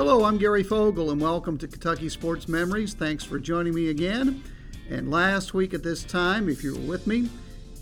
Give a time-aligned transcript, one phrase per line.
[0.00, 2.94] Hello, I'm Gary Fogle, and welcome to Kentucky Sports Memories.
[2.94, 4.42] Thanks for joining me again.
[4.88, 7.28] And last week at this time, if you were with me,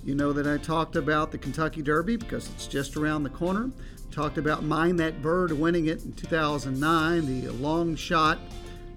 [0.03, 3.71] you know that I talked about the Kentucky Derby because it's just around the corner.
[4.11, 8.41] Talked about Mine That Bird winning it in 2009, the long shot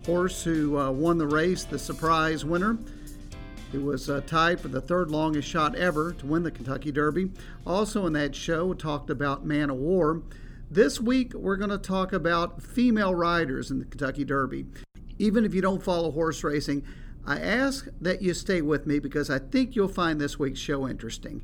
[0.04, 2.80] horse who uh, won the race, the surprise winner.
[3.72, 7.30] It was uh, tied for the third longest shot ever to win the Kentucky Derby.
[7.68, 10.24] Also, in that show, talked about Man o' War.
[10.72, 14.68] This week, we're going to talk about female riders in the Kentucky Derby.
[15.20, 16.86] Even if you don't follow horse racing,
[17.26, 20.88] I ask that you stay with me because I think you'll find this week's show
[20.88, 21.44] interesting.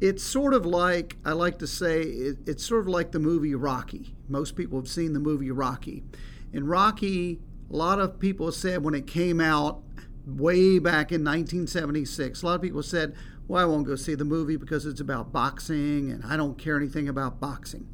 [0.00, 4.14] It's sort of like, I like to say, it's sort of like the movie Rocky.
[4.28, 6.04] Most people have seen the movie Rocky.
[6.52, 9.82] In Rocky, a lot of people said when it came out,
[10.24, 12.42] way back in 1976.
[12.42, 13.16] A lot of people said,
[13.48, 16.76] well, I won't go see the movie because it's about boxing and I don't care
[16.76, 17.88] anything about boxing.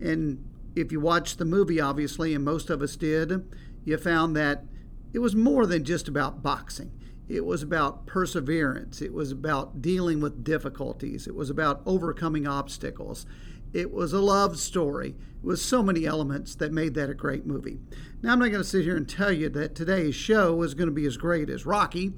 [0.00, 3.44] And if you watched the movie, obviously, and most of us did,
[3.84, 4.64] you found that
[5.12, 6.92] it was more than just about boxing.
[7.28, 9.02] It was about perseverance.
[9.02, 11.26] It was about dealing with difficulties.
[11.26, 13.26] It was about overcoming obstacles.
[13.72, 15.10] It was a love story.
[15.10, 17.78] It was so many elements that made that a great movie.
[18.22, 20.88] Now, I'm not going to sit here and tell you that today's show is going
[20.88, 22.14] to be as great as Rocky,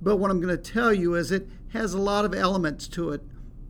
[0.00, 3.10] but what I'm going to tell you is it has a lot of elements to
[3.10, 3.22] it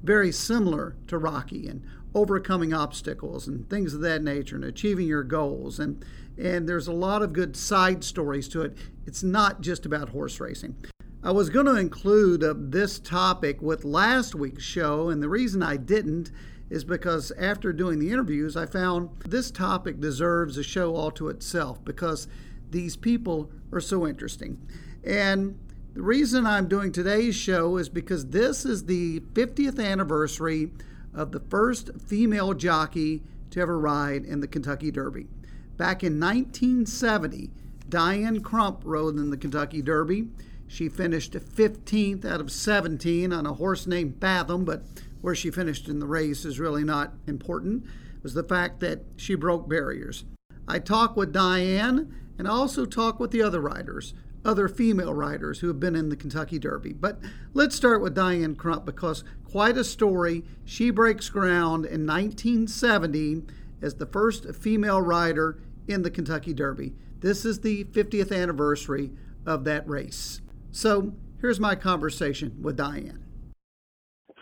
[0.05, 1.83] very similar to Rocky and
[2.15, 6.05] overcoming obstacles and things of that nature and achieving your goals and
[6.37, 8.77] and there's a lot of good side stories to it.
[9.07, 10.77] It's not just about horse racing.
[11.23, 15.63] I was going to include uh, this topic with last week's show, and the reason
[15.63, 16.31] I didn't
[16.71, 21.29] is because after doing the interviews, I found this topic deserves a show all to
[21.29, 22.27] itself because
[22.71, 24.61] these people are so interesting.
[25.05, 25.59] And
[25.95, 30.71] the reason I'm doing today's show is because this is the 50th anniversary
[31.15, 35.29] of the first female jockey to ever ride in the Kentucky Derby.
[35.77, 37.51] Back in 1970,
[37.89, 40.27] Diane Crump rode in the Kentucky Derby.
[40.67, 44.83] She finished 15th out of 17 on a horse named Fathom, but
[45.21, 47.85] where she finished in the race is really not important.
[48.17, 50.25] It was the fact that she broke barriers.
[50.67, 54.13] I talked with Diane and I also talked with the other riders,
[54.45, 56.93] other female riders who have been in the Kentucky Derby.
[56.93, 57.19] But
[57.53, 60.45] let's start with Diane Crump because quite a story.
[60.65, 63.43] She breaks ground in 1970
[63.83, 66.95] as the first female rider in the Kentucky Derby.
[67.21, 69.11] This is the 50th anniversary
[69.47, 70.41] of that race.
[70.71, 73.25] So here's my conversation with Diane.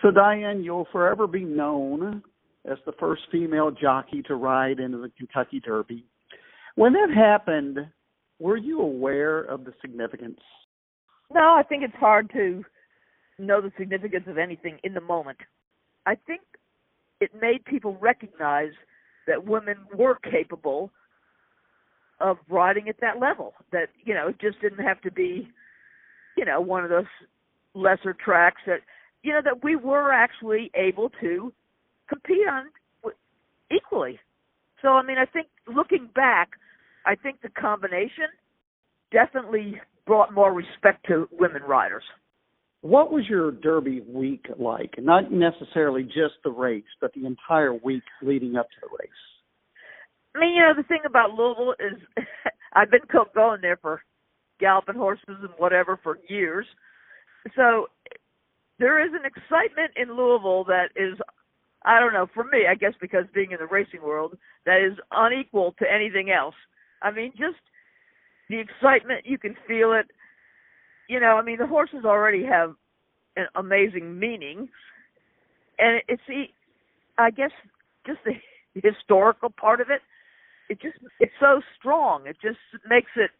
[0.00, 2.22] So, Diane, you'll forever be known
[2.64, 6.04] as the first female jockey to ride into the Kentucky Derby.
[6.74, 7.78] When that happened,
[8.42, 10.40] were you aware of the significance?
[11.32, 12.64] No, I think it's hard to
[13.38, 15.38] know the significance of anything in the moment.
[16.06, 16.42] I think
[17.20, 18.72] it made people recognize
[19.26, 20.90] that women were capable
[22.20, 23.54] of riding at that level.
[23.70, 25.48] That, you know, it just didn't have to be,
[26.36, 27.06] you know, one of those
[27.74, 28.80] lesser tracks that
[29.22, 31.52] you know that we were actually able to
[32.08, 32.66] compete on
[33.74, 34.18] equally.
[34.82, 36.50] So I mean, I think looking back,
[37.06, 38.28] I think the combination
[39.10, 42.04] definitely brought more respect to women riders.
[42.80, 44.94] What was your Derby week like?
[44.98, 49.10] Not necessarily just the race, but the entire week leading up to the race.
[50.34, 52.00] I mean, you know, the thing about Louisville is
[52.72, 53.02] I've been
[53.34, 54.02] going there for
[54.58, 56.66] galloping horses and whatever for years.
[57.54, 57.86] So
[58.78, 61.18] there is an excitement in Louisville that is
[61.84, 64.98] I don't know, for me, I guess because being in the racing world, that is
[65.10, 66.54] unequal to anything else.
[67.02, 67.58] I mean, just
[68.48, 70.06] the excitement, you can feel it.
[71.08, 72.74] You know, I mean, the horses already have
[73.36, 74.68] an amazing meaning.
[75.78, 76.22] And it's
[77.18, 77.50] I guess,
[78.06, 78.32] just the
[78.80, 80.00] historical part of it.
[80.68, 82.26] It just, it's so strong.
[82.26, 82.58] It just
[82.88, 83.30] makes it,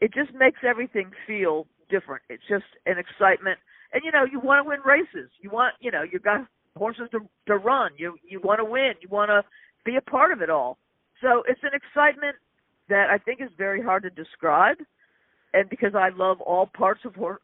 [0.00, 2.22] it just makes everything feel different.
[2.28, 3.58] It's just an excitement
[3.92, 5.30] and you know you want to win races.
[5.40, 6.46] You want you know you've got
[6.76, 7.92] horses to to run.
[7.96, 8.92] You you want to win.
[9.00, 9.42] You want to
[9.84, 10.78] be a part of it all.
[11.22, 12.36] So it's an excitement
[12.88, 14.78] that I think is very hard to describe,
[15.52, 17.40] and because I love all parts of horse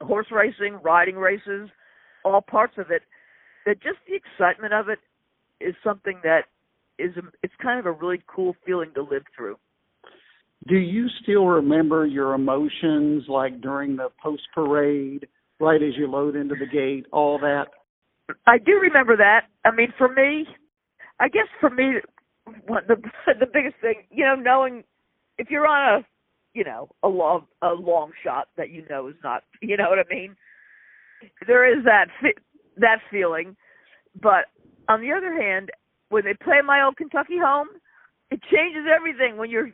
[0.00, 1.70] horse racing, riding races,
[2.24, 3.02] all parts of it,
[3.64, 4.98] that just the excitement of it
[5.60, 6.42] is something that
[6.98, 9.56] is a, it's kind of a really cool feeling to live through.
[10.68, 15.28] Do you still remember your emotions like during the post parade
[15.60, 17.66] right as you load into the gate, all that?
[18.46, 19.42] I do remember that.
[19.64, 20.46] I mean, for me,
[21.20, 22.00] I guess for me,
[22.46, 22.96] the
[23.40, 24.84] the biggest thing, you know, knowing
[25.38, 26.06] if you're on a,
[26.54, 29.98] you know, a long a long shot that you know is not, you know what
[29.98, 30.36] I mean.
[31.46, 32.06] There is that
[32.76, 33.56] that feeling,
[34.20, 34.46] but
[34.88, 35.70] on the other hand,
[36.10, 37.68] when they play my old Kentucky home,
[38.30, 39.70] it changes everything when you're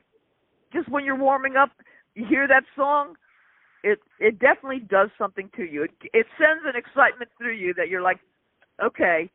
[0.73, 1.71] just when you're warming up.
[2.15, 3.15] You hear that song,
[3.83, 5.85] it it definitely does something to you.
[5.85, 8.21] It, it sends an excitement through you that you're like,
[8.83, 9.31] okay,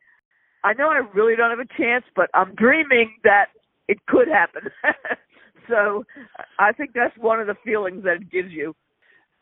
[0.63, 3.47] I know I really don't have a chance, but I'm dreaming that
[3.87, 4.69] it could happen.
[5.67, 6.05] so
[6.59, 8.75] I think that's one of the feelings that it gives you.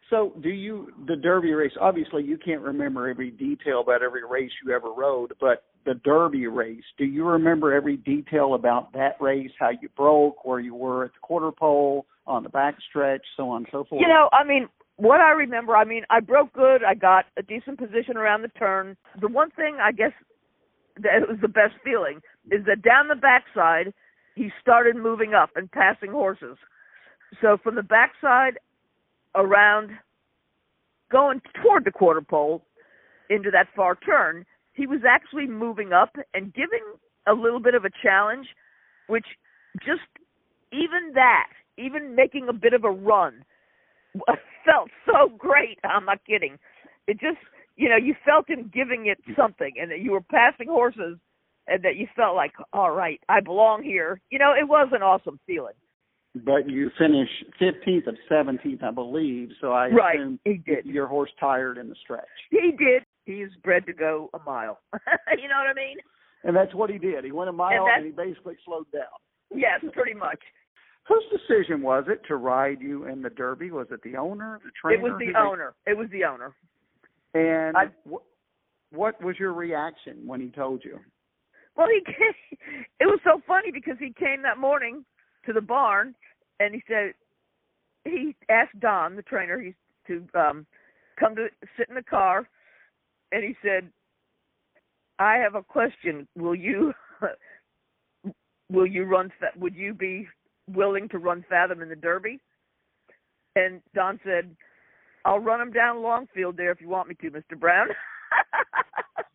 [0.09, 1.71] So, do you the Derby race?
[1.81, 6.45] Obviously, you can't remember every detail about every race you ever rode, but the Derby
[6.45, 9.50] race, do you remember every detail about that race?
[9.59, 13.57] How you broke, where you were at the quarter pole, on the backstretch, so on
[13.57, 14.01] and so forth.
[14.01, 14.67] You know, I mean,
[14.97, 16.83] what I remember, I mean, I broke good.
[16.83, 18.95] I got a decent position around the turn.
[19.19, 20.12] The one thing I guess
[20.97, 22.21] that was the best feeling
[22.51, 23.94] is that down the backside,
[24.36, 26.57] he started moving up and passing horses.
[27.42, 28.59] So from the backside
[29.36, 29.92] around,
[31.12, 32.63] going toward the quarter pole
[33.30, 36.83] into that far turn, he was actually moving up and giving
[37.27, 38.48] a little bit of a challenge,
[39.07, 39.25] which
[39.80, 40.01] just
[40.71, 43.44] even that, even making a bit of a run,
[44.65, 45.80] felt so great.
[45.83, 46.57] I'm not kidding.
[47.07, 47.38] It just,
[47.75, 49.39] you know, you felt him giving it mm-hmm.
[49.39, 51.18] something, and that you were passing horses,
[51.68, 54.22] and that you felt like, all right, I belong here.
[54.30, 55.74] You know, it was an awesome feeling.
[56.44, 59.50] But you finished 15th of 17th, I believe.
[59.62, 60.86] So I right, assume he did.
[60.86, 62.25] your horse tired in the stretch.
[62.51, 63.04] He did.
[63.25, 64.80] He's bred to go a mile.
[64.94, 65.98] you know what I mean?
[66.44, 67.24] And that's what he did.
[67.24, 69.04] He went a mile and, and he basically slowed down.
[69.54, 70.39] Yes, pretty much.
[71.07, 73.72] Whose decision was it to ride you in the Derby?
[73.72, 75.07] Was it the owner, the trainer?
[75.07, 75.74] It was the owner.
[75.86, 76.54] It was the owner.
[77.36, 77.76] And
[78.10, 81.00] wh- what was your reaction when he told you?
[81.76, 85.04] Well, he came, it was so funny because he came that morning
[85.46, 86.16] to the barn
[86.60, 87.14] and he said
[88.06, 89.74] he asked Don, the trainer, he's
[90.08, 90.66] to um
[91.20, 91.48] come to
[91.78, 92.48] sit in the car
[93.32, 93.90] and he said,
[95.20, 96.28] "I have a question.
[96.38, 96.94] Will you
[98.72, 100.28] will you run that would you be
[100.70, 102.40] willing to run Fathom in the Derby?"
[103.58, 104.56] And Don said,
[105.25, 107.60] "I'll run him down Longfield there if you want me to, Mr.
[107.60, 107.88] Brown."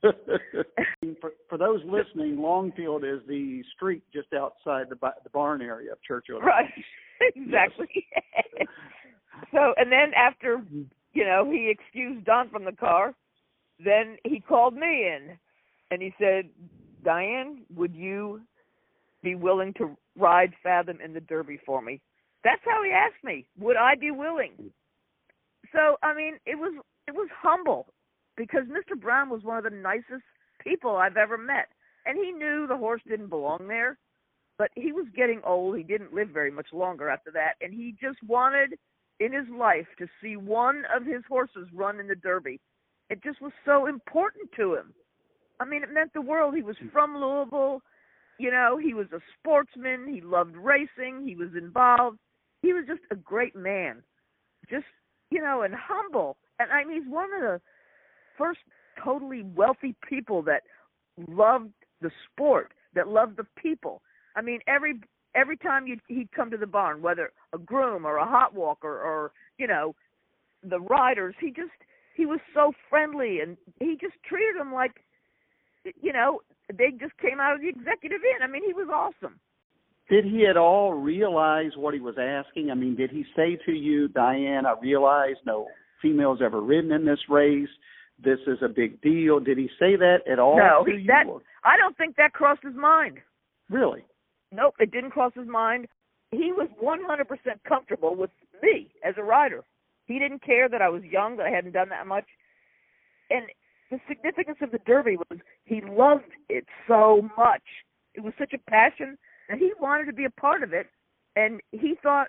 [1.20, 5.98] for, for those listening, Longfield is the street just outside the the barn area of
[6.02, 6.40] Churchill.
[6.40, 6.70] Right.
[7.36, 8.06] exactly.
[9.52, 10.62] so, and then after,
[11.12, 13.14] you know, he excused Don from the car,
[13.82, 15.38] then he called me in
[15.90, 16.48] and he said,
[17.04, 18.40] Diane, would you
[19.22, 22.00] be willing to ride Fathom in the Derby for me?
[22.42, 23.46] That's how he asked me.
[23.58, 24.72] Would I be willing?
[25.72, 26.72] So, I mean, it was
[27.06, 27.86] it was humble
[28.36, 29.00] because Mr.
[29.00, 30.24] Brown was one of the nicest
[30.62, 31.68] people I've ever met.
[32.06, 33.98] And he knew the horse didn't belong there,
[34.56, 35.76] but he was getting old.
[35.76, 38.78] He didn't live very much longer after that, and he just wanted
[39.20, 42.58] in his life to see one of his horses run in the Derby.
[43.10, 44.94] It just was so important to him.
[45.60, 46.54] I mean, it meant the world.
[46.54, 46.88] He was hmm.
[46.88, 47.82] from Louisville.
[48.38, 50.08] You know, he was a sportsman.
[50.08, 51.26] He loved racing.
[51.26, 52.18] He was involved.
[52.62, 54.02] He was just a great man.
[54.70, 54.86] Just,
[55.30, 56.36] you know, and humble.
[56.58, 57.60] And I mean, he's one of the
[58.36, 58.60] first
[59.02, 60.62] totally wealthy people that
[61.28, 64.02] loved the sport, that loved the people.
[64.36, 65.00] I mean, every
[65.34, 68.88] every time you'd, he'd come to the barn, whether a groom or a hot walker
[68.88, 69.94] or you know
[70.62, 71.70] the riders, he just
[72.16, 75.04] he was so friendly and he just treated them like
[76.00, 76.40] you know
[76.72, 78.42] they just came out of the executive inn.
[78.42, 79.38] I mean, he was awesome.
[80.10, 82.70] Did he at all realize what he was asking?
[82.70, 85.68] I mean, did he say to you, Diane, I realize no
[86.02, 87.68] females ever ridden in this race
[88.22, 89.40] this is a big deal.
[89.40, 90.58] Did he say that at all?
[90.58, 91.24] No, he, that
[91.64, 93.18] I don't think that crossed his mind.
[93.68, 94.04] Really?
[94.52, 95.86] Nope, it didn't cross his mind.
[96.32, 97.26] He was 100%
[97.66, 98.30] comfortable with
[98.62, 99.64] me as a rider.
[100.06, 102.24] He didn't care that I was young, that I hadn't done that much.
[103.30, 103.46] And
[103.90, 107.62] the significance of the Derby was he loved it so much.
[108.14, 109.18] It was such a passion,
[109.58, 110.86] he wanted to be a part of it.
[111.36, 112.28] And he thought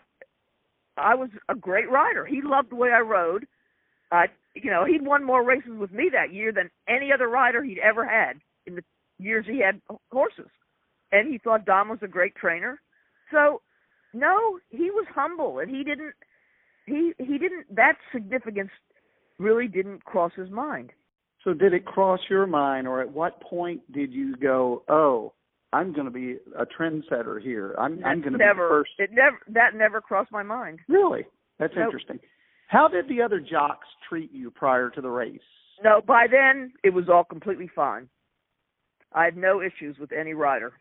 [0.97, 2.25] I was a great rider.
[2.25, 3.45] He loved the way I rode.
[4.11, 7.63] I you know, he'd won more races with me that year than any other rider
[7.63, 8.83] he'd ever had in the
[9.17, 10.49] years he had horses.
[11.11, 12.81] And he thought Don was a great trainer.
[13.31, 13.61] So,
[14.13, 16.13] no, he was humble and he didn't
[16.85, 18.71] he he didn't that significance
[19.37, 20.91] really didn't cross his mind.
[21.43, 25.33] So did it cross your mind or at what point did you go, "Oh,
[25.73, 27.75] I'm going to be a trendsetter here.
[27.77, 28.91] I'm I'm going to never, be first.
[28.99, 30.79] It never that never crossed my mind.
[30.87, 31.25] Really?
[31.59, 31.85] That's nope.
[31.85, 32.19] interesting.
[32.67, 35.39] How did the other jocks treat you prior to the race?
[35.83, 38.07] No, by then it was all completely fine.
[39.13, 40.73] I had no issues with any rider.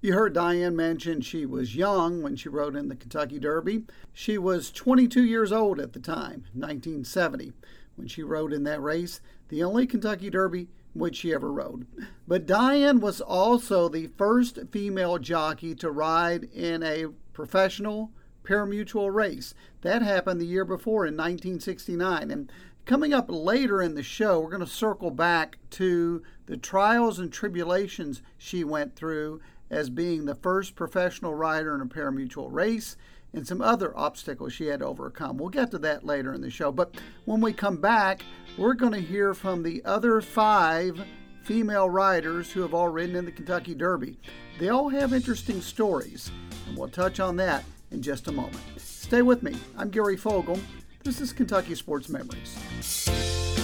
[0.00, 3.84] You heard Diane mention she was young when she rode in the Kentucky Derby.
[4.14, 7.52] She was 22 years old at the time, 1970,
[7.96, 11.86] when she rode in that race, the only Kentucky Derby which she ever rode.
[12.26, 18.10] But Diane was also the first female jockey to ride in a professional
[18.42, 19.54] parimutuel race.
[19.82, 22.30] That happened the year before in 1969.
[22.30, 22.50] And
[22.84, 27.32] coming up later in the show, we're going to circle back to the trials and
[27.32, 32.96] tribulations she went through as being the first professional rider in a parimutuel race
[33.32, 35.36] and some other obstacles she had to overcome.
[35.36, 36.72] We'll get to that later in the show.
[36.72, 38.22] But when we come back,
[38.60, 41.02] we're going to hear from the other five
[41.44, 44.18] female riders who have all ridden in the Kentucky Derby.
[44.58, 46.30] They all have interesting stories,
[46.68, 48.60] and we'll touch on that in just a moment.
[48.76, 49.56] Stay with me.
[49.78, 50.60] I'm Gary Fogle.
[51.02, 53.59] This is Kentucky Sports Memories.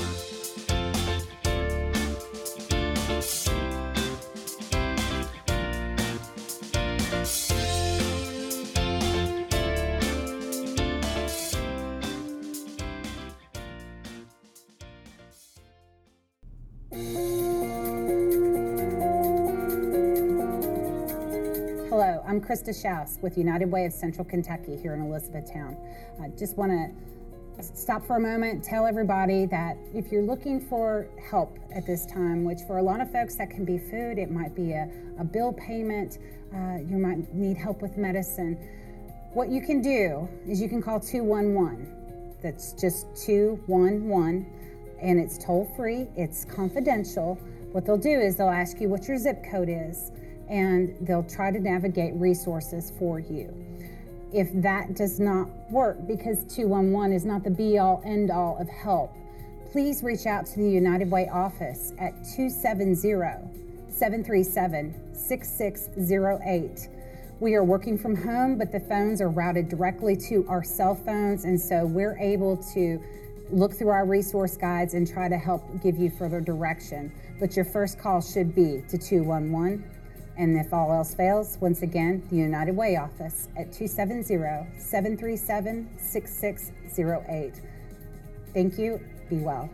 [22.37, 25.75] I'm Krista Schaus with United Way of Central Kentucky here in Elizabethtown.
[26.21, 31.09] I just want to stop for a moment, tell everybody that if you're looking for
[31.31, 34.31] help at this time, which for a lot of folks that can be food, it
[34.31, 34.87] might be a,
[35.19, 36.19] a bill payment,
[36.55, 38.59] uh, you might need help with medicine.
[39.33, 42.37] What you can do is you can call 211.
[42.43, 44.45] That's just 211,
[45.01, 47.37] and it's toll free, it's confidential.
[47.73, 50.13] What they'll do is they'll ask you what your zip code is
[50.49, 53.55] and they'll try to navigate resources for you.
[54.33, 58.69] If that does not work, because 211 is not the be all end all of
[58.69, 59.13] help,
[59.71, 62.95] please reach out to the United Way office at 270
[63.89, 66.89] 737 6608.
[67.39, 71.45] We are working from home, but the phones are routed directly to our cell phones,
[71.45, 73.01] and so we're able to
[73.51, 77.13] look through our resource guides and try to help give you further direction.
[77.39, 79.85] But your first call should be to 211
[80.37, 84.25] and if all else fails, once again, the United Way office at 270
[84.79, 87.55] 737 6608.
[88.53, 89.01] Thank you.
[89.29, 89.69] Be well.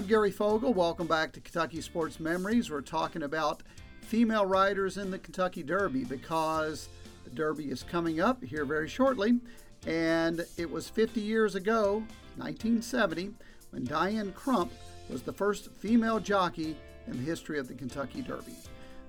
[0.00, 0.72] I'm Gary Fogle.
[0.72, 2.70] Welcome back to Kentucky Sports Memories.
[2.70, 3.62] We're talking about
[4.10, 6.88] female riders in the Kentucky Derby because
[7.22, 9.38] the Derby is coming up here very shortly.
[9.86, 12.02] And it was 50 years ago,
[12.36, 13.30] 1970,
[13.70, 14.72] when Diane Crump
[15.08, 16.76] was the first female jockey
[17.06, 18.56] in the history of the Kentucky Derby.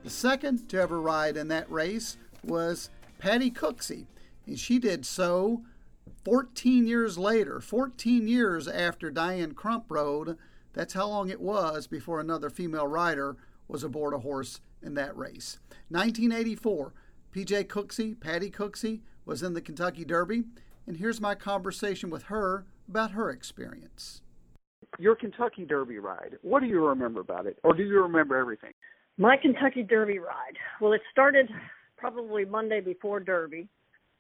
[0.04, 4.06] The second to ever ride in that race was Patty Cooksey,
[4.46, 5.64] and she did so
[6.26, 10.38] 14 years later, 14 years after Diane Crump rode.
[10.74, 13.36] That's how long it was before another female rider
[13.68, 15.60] was aboard a horse in that race.
[15.90, 16.94] 1984,
[17.34, 20.44] PJ Cooksey, Patty Cooksey, was in the Kentucky Derby,
[20.88, 24.22] and here's my conversation with her about her experience.
[25.00, 28.74] Your Kentucky Derby ride, what do you remember about it, or do you remember everything?
[29.18, 30.58] My Kentucky Derby ride.
[30.80, 31.50] Well, it started
[31.98, 33.68] probably Monday before Derby,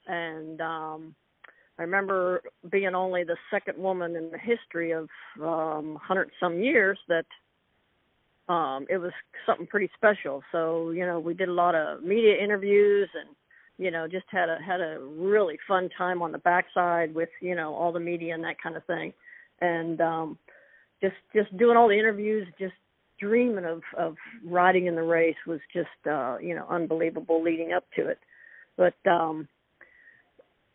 [0.08, 1.15] and um,
[1.80, 5.10] I remember being only the second woman in the history of
[5.41, 7.25] um, hundred some years that
[8.51, 9.12] um, it was
[9.46, 10.43] something pretty special.
[10.51, 13.36] So you know, we did a lot of media interviews and
[13.77, 17.55] you know just had a had a really fun time on the backside with you
[17.55, 19.13] know all the media and that kind of thing,
[19.62, 20.38] and um,
[21.01, 22.74] just just doing all the interviews, just
[23.20, 24.15] dreaming of of
[24.46, 28.20] riding in the race was just uh, you know unbelievable leading up to it.
[28.75, 29.48] But um,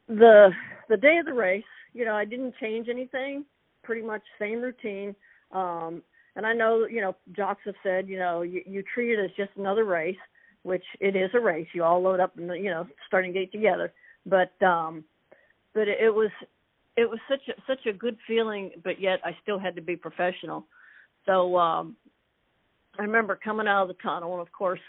[0.09, 0.51] the
[0.89, 3.45] the day of the race, you know, I didn't change anything.
[3.83, 5.15] Pretty much same routine.
[5.53, 6.03] Um,
[6.37, 9.31] and I know, you know, jocks have said, you know, you, you treat it as
[9.37, 10.17] just another race,
[10.63, 11.67] which it is a race.
[11.73, 13.93] You all load up and you know starting gate together.
[14.27, 15.05] But um,
[15.75, 16.31] but it, was
[16.97, 19.97] it was such a such a good feeling, but yet I still had to be
[19.97, 20.67] professional.
[21.25, 21.97] So um,
[22.99, 24.81] I remember coming out of the tunnel, and of course,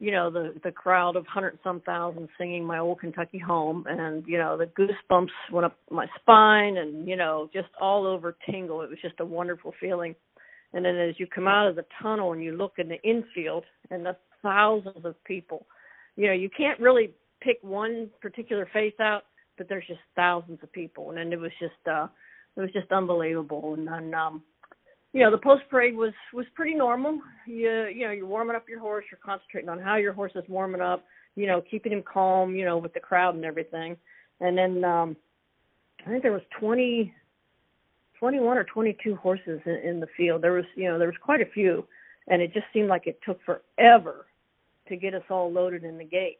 [0.00, 4.26] you know the the crowd of hundred some thousand singing my old Kentucky home, and
[4.26, 8.82] you know the goosebumps went up my spine, and you know just all over tingle.
[8.82, 10.14] It was just a wonderful feeling.
[10.72, 13.64] And then as you come out of the tunnel and you look in the infield
[13.90, 15.66] and the thousands of people,
[16.16, 17.10] you know, you can't really
[17.40, 19.22] pick one particular face out,
[19.58, 21.10] but there's just thousands of people.
[21.10, 22.08] And then it was just uh
[22.56, 23.74] it was just unbelievable.
[23.74, 24.42] And then um
[25.12, 27.20] you know, the post parade was was pretty normal.
[27.46, 30.44] You you know, you're warming up your horse, you're concentrating on how your horse is
[30.48, 31.04] warming up,
[31.36, 33.96] you know, keeping him calm, you know, with the crowd and everything.
[34.40, 35.16] And then um
[36.06, 37.12] I think there was 20
[38.22, 40.42] 21 or 22 horses in, in the field.
[40.42, 41.84] There was, you know, there was quite a few,
[42.28, 44.26] and it just seemed like it took forever
[44.86, 46.38] to get us all loaded in the gate.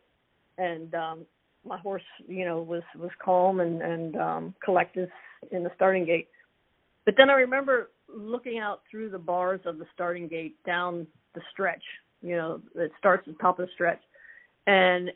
[0.58, 1.26] And um,
[1.66, 5.10] my horse, you know, was was calm and and um, collected
[5.50, 6.28] in the starting gate.
[7.04, 11.40] But then I remember looking out through the bars of the starting gate down the
[11.50, 11.82] stretch.
[12.20, 14.00] You know, it starts at the top of the stretch,
[14.68, 15.10] and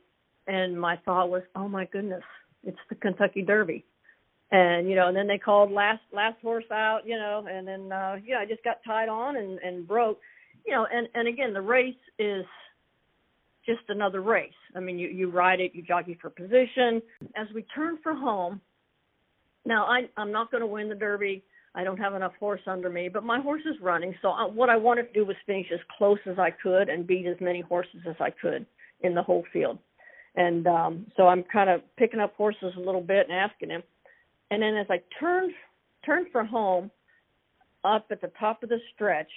[0.48, 2.24] and my thought was, oh my goodness,
[2.64, 3.84] it's the Kentucky Derby.
[4.52, 7.90] And you know, and then they called last last horse out, you know, and then
[7.90, 10.20] uh yeah, I just got tied on and and broke.
[10.64, 12.44] You know, and and again, the race is
[13.64, 14.52] just another race.
[14.76, 17.02] I mean, you you ride it, you jockey for position.
[17.36, 18.60] As we turn for home,
[19.64, 21.42] now I I'm not going to win the Derby.
[21.74, 24.14] I don't have enough horse under me, but my horse is running.
[24.22, 27.06] So I, what I wanted to do was finish as close as I could and
[27.06, 28.64] beat as many horses as I could
[29.02, 29.78] in the whole field.
[30.36, 33.82] And um, so I'm kind of picking up horses a little bit and asking him.
[34.50, 35.52] And then as I turned
[36.04, 36.90] turned for home,
[37.84, 39.30] up at the top of the stretch,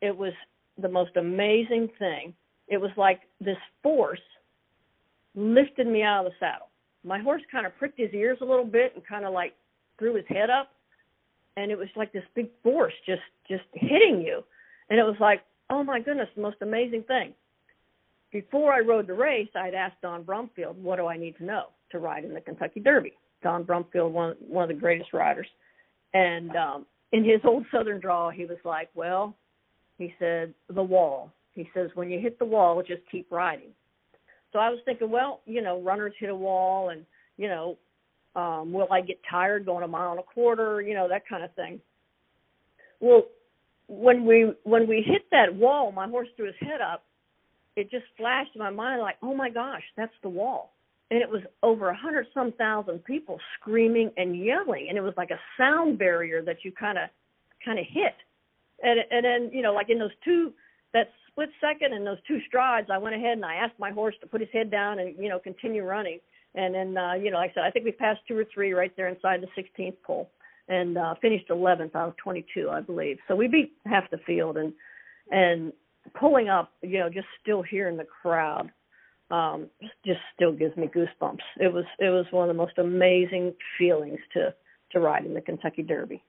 [0.00, 0.32] it was
[0.78, 2.34] the most amazing thing.
[2.68, 4.20] It was like this force
[5.34, 6.68] lifted me out of the saddle.
[7.04, 9.54] My horse kind of pricked his ears a little bit and kind of like
[9.98, 10.72] threw his head up,
[11.56, 14.42] and it was like this big force just just hitting you,
[14.90, 17.34] and it was like, oh my goodness, the most amazing thing
[18.32, 21.66] before I rode the race, I'd asked Don Brumfield, what do I need to know
[21.90, 23.14] to ride in the Kentucky Derby?
[23.46, 25.46] Don Brumfield, one one of the greatest riders,
[26.14, 29.36] and um, in his old Southern drawl, he was like, well,
[29.98, 31.30] he said the wall.
[31.52, 33.70] He says when you hit the wall, just keep riding.
[34.52, 37.78] So I was thinking, well, you know, runners hit a wall, and you know,
[38.34, 40.82] um, will I get tired going a mile and a quarter?
[40.82, 41.80] You know, that kind of thing.
[42.98, 43.26] Well,
[43.86, 47.04] when we when we hit that wall, my horse threw his head up
[47.76, 50.72] it just flashed in my mind like, oh my gosh, that's the wall.
[51.10, 55.14] And it was over a hundred some thousand people screaming and yelling, and it was
[55.16, 57.08] like a sound barrier that you kind of
[57.64, 58.14] kind of hit.
[58.82, 60.52] And and then you know, like in those two
[60.92, 64.14] that split second and those two strides, I went ahead and I asked my horse
[64.20, 66.18] to put his head down and you know continue running.
[66.54, 68.72] And then uh, you know, like I said, I think we passed two or three
[68.72, 70.30] right there inside the 16th pole,
[70.68, 73.18] and uh, finished 11th out of 22, I believe.
[73.28, 74.72] So we beat half the field, and
[75.30, 75.72] and
[76.18, 78.70] pulling up, you know, just still hearing the crowd,
[79.30, 79.68] um,
[80.04, 81.40] just still gives me goosebumps.
[81.58, 84.54] It was it was one of the most amazing feelings to
[84.92, 86.22] to ride in the Kentucky Derby.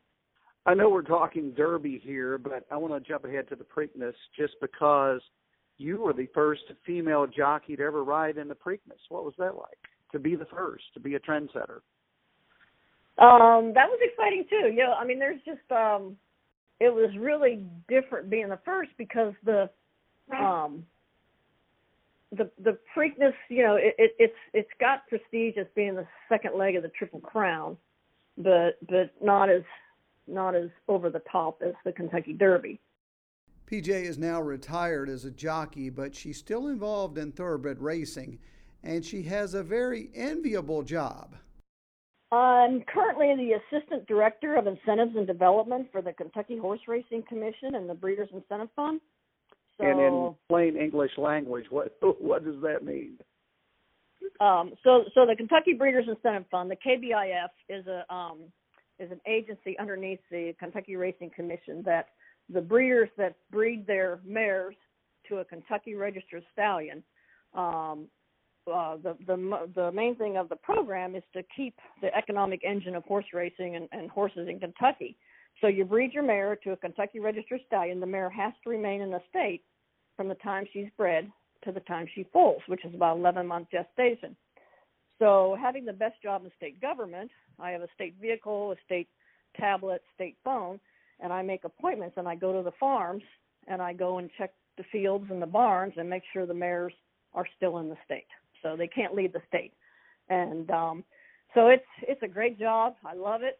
[0.65, 4.13] I know we're talking Derby here, but I want to jump ahead to the Preakness
[4.37, 5.21] just because
[5.77, 8.99] you were the first female jockey to ever ride in the Preakness.
[9.09, 9.77] What was that like?
[10.11, 11.81] To be the first, to be a trendsetter.
[13.19, 14.69] Um, that was exciting too.
[14.73, 16.17] You know, I mean, there's just um,
[16.79, 19.69] it was really different being the first because the
[20.35, 20.83] um
[22.31, 26.57] the the Preakness, you know, it, it it's it's got prestige as being the second
[26.57, 27.77] leg of the Triple Crown,
[28.37, 29.63] but but not as
[30.27, 32.79] not as over the top as the Kentucky Derby.
[33.69, 38.39] PJ is now retired as a jockey, but she's still involved in thoroughbred racing,
[38.83, 41.35] and she has a very enviable job.
[42.31, 47.75] I'm currently the Assistant Director of Incentives and Development for the Kentucky Horse Racing Commission
[47.75, 48.99] and the Breeders' Incentive Fund.
[49.79, 53.17] So, and in plain English language, what what does that mean?
[54.39, 58.39] Um, so, so the Kentucky Breeders' Incentive Fund, the KBIF, is a um,
[58.99, 62.07] is an agency underneath the Kentucky Racing Commission that
[62.49, 64.75] the breeders that breed their mares
[65.29, 67.03] to a Kentucky registered stallion
[67.53, 68.07] um,
[68.71, 72.95] uh, the the the main thing of the program is to keep the economic engine
[72.95, 75.17] of horse racing and, and horses in Kentucky.
[75.61, 77.99] So you breed your mare to a Kentucky registered stallion.
[77.99, 79.63] The mare has to remain in the state
[80.15, 81.31] from the time she's bred
[81.63, 84.35] to the time she foals, which is about 11 month gestation.
[85.19, 89.07] So having the best job in state government, I have a state vehicle, a state
[89.59, 90.79] tablet, state phone,
[91.19, 93.23] and I make appointments and I go to the farms
[93.67, 96.93] and I go and check the fields and the barns and make sure the mares
[97.33, 98.27] are still in the state
[98.61, 99.73] so they can't leave the state.
[100.29, 101.03] And um,
[101.53, 102.95] so it's it's a great job.
[103.05, 103.57] I love it.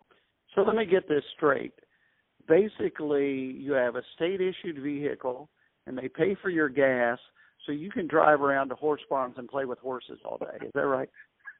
[0.53, 1.73] So let me get this straight.
[2.47, 5.49] Basically, you have a state issued vehicle,
[5.86, 7.19] and they pay for your gas,
[7.65, 10.65] so you can drive around to horse farms and play with horses all day.
[10.65, 11.10] Is that right?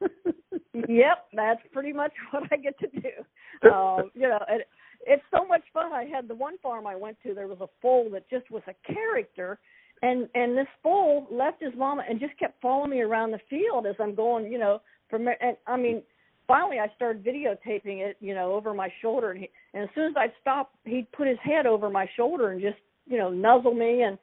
[0.88, 3.68] yep, that's pretty much what I get to do.
[3.70, 4.68] Um, you know, it,
[5.06, 5.92] it's so much fun.
[5.92, 7.34] I had the one farm I went to.
[7.34, 9.58] There was a foal that just was a character,
[10.02, 13.86] and and this foal left his mama and just kept following me around the field
[13.86, 16.02] as I'm going, you know, from and I mean,
[16.48, 20.06] finally I started videotaping it, you know, over my shoulder, and he, and as soon
[20.06, 23.74] as I'd stop, he'd put his head over my shoulder and just, you know, nuzzle
[23.74, 24.18] me, and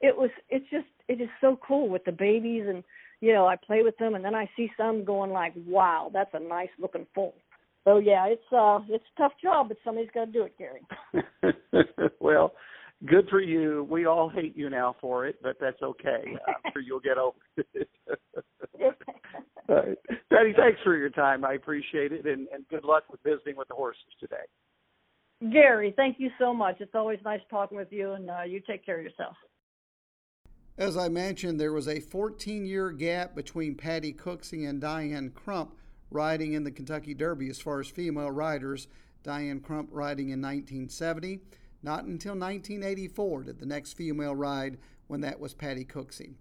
[0.00, 2.84] it was, it's just, it is so cool with the babies, and
[3.20, 6.30] you know, I play with them, and then I see some going like, wow, that's
[6.34, 7.34] a nice looking foal.
[7.84, 10.82] So yeah, it's uh, it's a tough job, but somebody's got to do it, Gary.
[12.20, 12.52] well,
[13.06, 13.86] Good for you.
[13.88, 16.24] We all hate you now for it, but that's okay.
[16.48, 17.88] I'm sure you'll get over it.
[19.68, 19.98] all right.
[20.30, 21.44] Patty, thanks for your time.
[21.44, 24.36] I appreciate it, and, and good luck with visiting with the horses today.
[25.52, 26.76] Gary, thank you so much.
[26.80, 29.36] It's always nice talking with you, and uh, you take care of yourself.
[30.76, 35.76] As I mentioned, there was a 14 year gap between Patty Cooksey and Diane Crump
[36.10, 38.88] riding in the Kentucky Derby as far as female riders.
[39.22, 41.40] Diane Crump riding in 1970.
[41.82, 46.34] Not until 1984 did the next female ride when that was Patty Cooksey.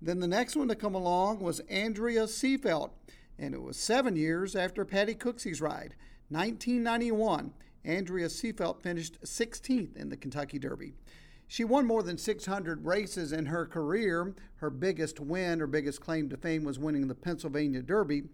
[0.00, 2.90] Then the next one to come along was Andrea Seefeldt,
[3.38, 5.94] and it was seven years after Patty Cooksey's ride.
[6.28, 7.52] 1991,
[7.84, 10.94] Andrea Seefeldt finished 16th in the Kentucky Derby.
[11.46, 14.34] She won more than 600 races in her career.
[14.56, 18.24] Her biggest win, her biggest claim to fame, was winning the Pennsylvania Derby.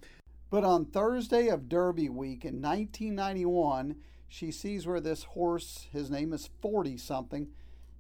[0.49, 3.97] But on Thursday of Derby week in 1991,
[4.31, 7.49] she sees where this horse, his name is 40 something,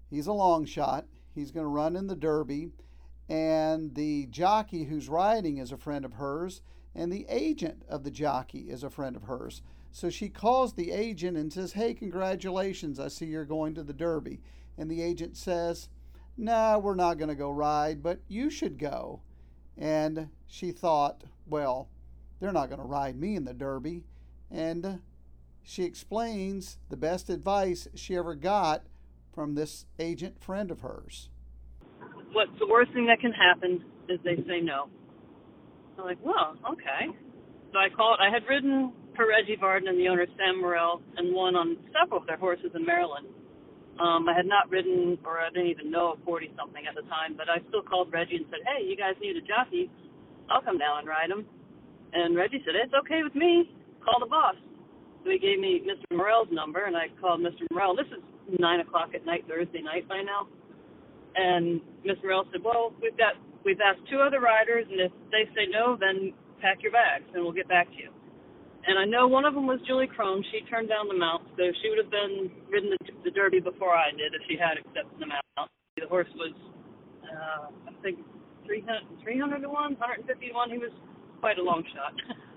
[0.08, 1.06] he's a long shot.
[1.34, 2.70] He's going to run in the Derby.
[3.28, 6.62] And the jockey who's riding is a friend of hers,
[6.94, 9.60] and the agent of the jockey is a friend of hers.
[9.90, 13.92] So she calls the agent and says, Hey, congratulations, I see you're going to the
[13.92, 14.40] Derby.
[14.78, 15.88] And the agent says,
[16.36, 19.20] Nah, we're not going to go ride, but you should go.
[19.76, 21.88] And she thought, Well,
[22.38, 24.04] they're not going to ride me in the Derby.
[24.50, 25.00] And
[25.70, 28.82] she explains the best advice she ever got
[29.32, 31.30] from this agent friend of hers.
[32.32, 34.90] What's the worst thing that can happen is they say no.
[35.96, 37.14] I'm like, well, okay.
[37.70, 38.18] So I called.
[38.20, 42.20] I had ridden for Reggie Varden and the owner Sam Morrell and won on several
[42.20, 43.28] of their horses in Maryland.
[44.02, 47.06] Um, I had not ridden, or I didn't even know of 40 something at the
[47.06, 49.88] time, but I still called Reggie and said, hey, you guys need a jockey.
[50.50, 51.46] I'll come down and ride him.
[52.12, 53.70] And Reggie said, it's okay with me.
[54.02, 54.56] Call the boss.
[55.24, 56.16] So he gave me Mr.
[56.16, 57.68] Morrell's number, and I called Mr.
[57.70, 57.94] Morrell.
[57.94, 58.22] This is
[58.58, 60.48] 9 o'clock at night, Thursday night by now.
[61.36, 62.24] And Mr.
[62.24, 65.96] Morrell said, well, we've got, we've asked two other riders, and if they say no,
[66.00, 68.10] then pack your bags, and we'll get back to you.
[68.86, 70.42] And I know one of them was Julie Krone.
[70.50, 73.92] She turned down the mount, so she would have been ridden the, the Derby before
[73.92, 75.68] I did if she had accepted the mount.
[76.00, 76.56] The horse was,
[77.28, 78.24] uh, I think,
[78.64, 80.70] 300, 300 to 1, 150 to 1.
[80.70, 80.90] He was
[81.40, 82.16] quite a long shot.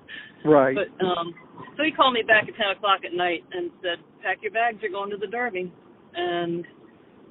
[0.45, 0.75] Right.
[0.75, 1.33] But um
[1.77, 4.77] so he called me back at ten o'clock at night and said, Pack your bags,
[4.81, 5.71] you're going to the Derby
[6.15, 6.65] and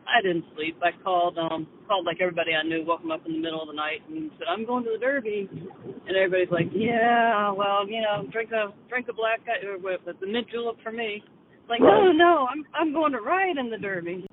[0.03, 0.77] I didn't sleep.
[0.83, 3.69] I called um called like everybody I knew, woke them up in the middle of
[3.69, 8.03] the night and said, I'm going to the Derby and everybody's like, Yeah, well, you
[8.03, 11.23] know, drink a drink a black guy or what the mint julep for me.
[11.23, 12.11] It's like, Right.
[12.11, 14.27] No, no, I'm I'm going to ride in the Derby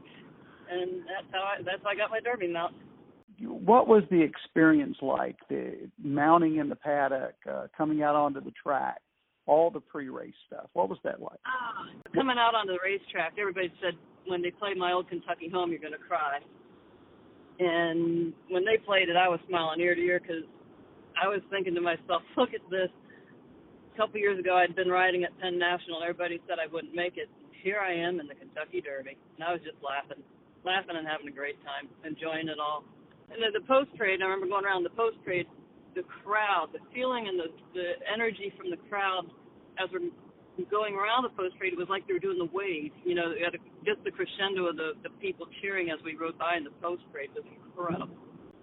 [0.69, 2.73] and that's how I that's how I got my Derby mount.
[3.41, 5.37] What was the experience like?
[5.49, 9.01] The mounting in the paddock, uh, coming out onto the track,
[9.45, 10.67] all the pre-race stuff.
[10.73, 11.39] What was that like?
[11.45, 13.93] Ah, coming out onto the racetrack, everybody said
[14.27, 16.39] when they played my old Kentucky home, you're going to cry.
[17.59, 20.43] And when they played it, I was smiling ear to ear because
[21.21, 22.89] I was thinking to myself, look at this.
[23.93, 26.01] A couple years ago, I'd been riding at Penn National.
[26.01, 27.27] Everybody said I wouldn't make it.
[27.51, 30.23] Here I am in the Kentucky Derby, and I was just laughing,
[30.63, 32.87] laughing and having a great time, enjoying it all.
[33.31, 35.45] And then the post parade, I remember going around the post parade,
[35.95, 39.25] the crowd, the feeling and the the energy from the crowd
[39.81, 40.09] as we're
[40.69, 42.91] going around the post parade, it was like they were doing the wave.
[43.05, 46.37] You know, had a, just the crescendo of the the people cheering as we rode
[46.37, 48.15] by in the post parade was incredible.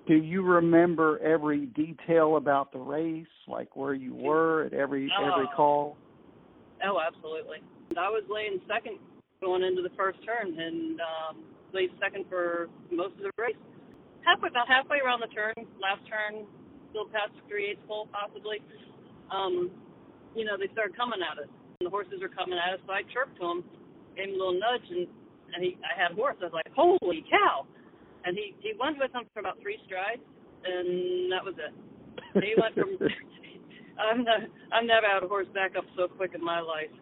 [0.06, 5.48] Do you remember every detail about the race, like where you were at every every
[5.52, 5.56] Oh.
[5.56, 5.96] call?
[6.84, 7.58] Oh, absolutely.
[7.98, 8.98] I was laying second
[9.40, 13.56] going into the first turn, and um, laid second for most of the race.
[14.26, 16.44] Halfway, about halfway around the turn, last turn,
[16.90, 18.58] still past three eighths full possibly.
[19.30, 19.70] Um,
[20.34, 21.50] you know, they started coming at us.
[21.80, 23.60] And the horses were coming at us, so I chirped to him,
[24.16, 25.06] gave him a little nudge, and
[25.54, 26.36] and he, I had a horse.
[26.42, 27.64] I was like, holy cow!
[28.26, 30.24] And he he went with him for about three strides,
[30.66, 31.72] and that was it.
[32.42, 32.98] He went from.
[34.00, 34.40] I'm not.
[34.72, 36.92] I've never had a horse back up so quick in my life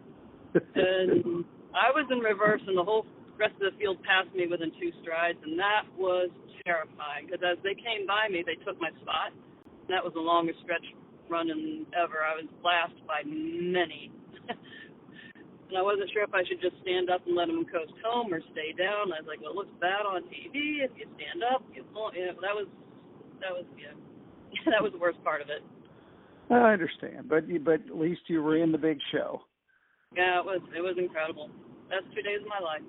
[0.55, 3.07] and I was in reverse, and the whole
[3.39, 6.31] rest of the field passed me within two strides, and that was
[6.64, 9.37] terrifying because as they came by me, they took my spot.
[9.85, 10.85] And that was the longest stretch
[11.29, 12.24] running ever.
[12.24, 14.09] I was last by many.
[14.48, 18.33] and I wasn't sure if I should just stand up and let them coast home
[18.33, 19.12] or stay down.
[19.12, 21.61] I was like, well, it looks bad on TV if you stand up.
[21.77, 22.68] You, you know, that was
[23.44, 23.92] that was yeah,
[24.72, 25.61] that was the worst part of it.
[26.48, 29.40] I understand, but you, but at least you were in the big show.
[30.16, 31.50] Yeah, it was it was incredible.
[31.88, 32.85] Best two days of my life.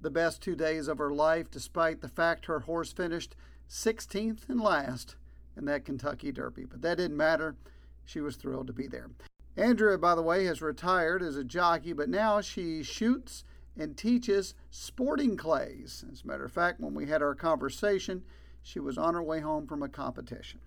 [0.00, 3.34] The best two days of her life, despite the fact her horse finished
[3.68, 5.16] 16th and last
[5.56, 6.64] in that Kentucky Derby.
[6.64, 7.56] But that didn't matter.
[8.04, 9.10] She was thrilled to be there.
[9.56, 13.44] Andrea, by the way, has retired as a jockey, but now she shoots
[13.76, 16.04] and teaches sporting clays.
[16.12, 18.22] As a matter of fact, when we had our conversation,
[18.62, 20.60] she was on her way home from a competition.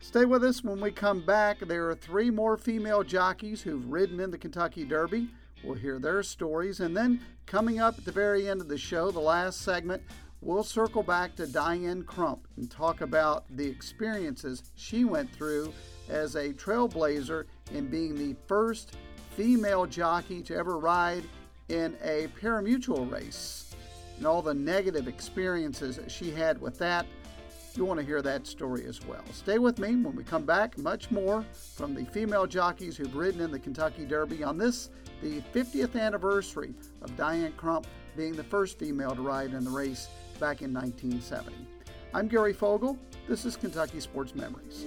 [0.00, 1.60] Stay with us when we come back.
[1.60, 5.28] There are three more female jockeys who've ridden in the Kentucky Derby.
[5.66, 6.78] We'll hear their stories.
[6.78, 10.00] And then, coming up at the very end of the show, the last segment,
[10.40, 15.72] we'll circle back to Diane Crump and talk about the experiences she went through
[16.08, 18.96] as a trailblazer in being the first
[19.36, 21.24] female jockey to ever ride
[21.68, 23.74] in a parimutuel race
[24.16, 27.06] and all the negative experiences she had with that.
[27.76, 29.22] You want to hear that story as well.
[29.32, 30.78] Stay with me when we come back.
[30.78, 34.88] Much more from the female jockeys who've ridden in the Kentucky Derby on this,
[35.20, 37.86] the 50th anniversary of Diane Crump
[38.16, 40.08] being the first female to ride in the race
[40.40, 41.52] back in 1970.
[42.14, 42.98] I'm Gary Fogle.
[43.28, 44.86] This is Kentucky Sports Memories.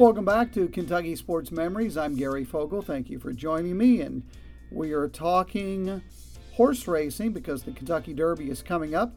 [0.00, 1.98] Welcome back to Kentucky Sports Memories.
[1.98, 2.80] I'm Gary Fogle.
[2.80, 4.00] Thank you for joining me.
[4.00, 4.22] And
[4.70, 6.00] we are talking
[6.54, 9.14] horse racing because the Kentucky Derby is coming up.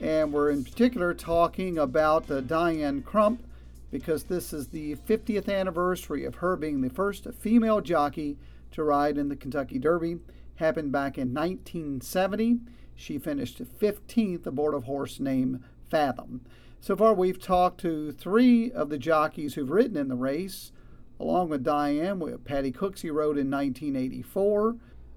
[0.00, 3.46] And we're in particular talking about Diane Crump
[3.92, 8.36] because this is the 50th anniversary of her being the first female jockey
[8.72, 10.18] to ride in the Kentucky Derby.
[10.56, 12.58] Happened back in 1970.
[12.96, 16.40] She finished 15th aboard a horse named Fathom.
[16.84, 20.70] So far, we've talked to three of the jockeys who've ridden in the race.
[21.18, 24.76] Along with Diane, have Patty Cooksey rode in 1984.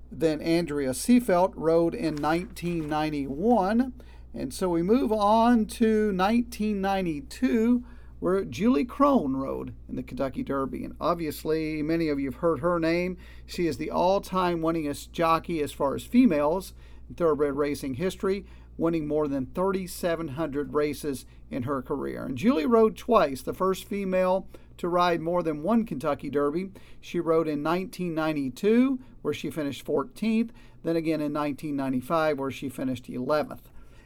[0.09, 3.91] Then Andrea Seefeldt rode in 1991.
[4.33, 7.83] And so we move on to 1992,
[8.21, 10.85] where Julie Krone rode in the Kentucky Derby.
[10.85, 13.17] And obviously, many of you have heard her name.
[13.45, 16.73] She is the all time winningest jockey as far as females
[17.09, 18.45] in thoroughbred racing history
[18.77, 22.25] winning more than 3,700 races in her career.
[22.25, 26.69] And Julie rode twice, the first female to ride more than one Kentucky Derby.
[27.01, 30.49] She rode in 1992, where she finished 14th,
[30.83, 33.61] then again in 1995, where she finished 11th.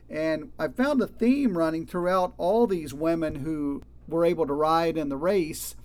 [0.10, 4.98] And I found a theme running throughout all these women who were able to ride
[4.98, 5.76] in the race.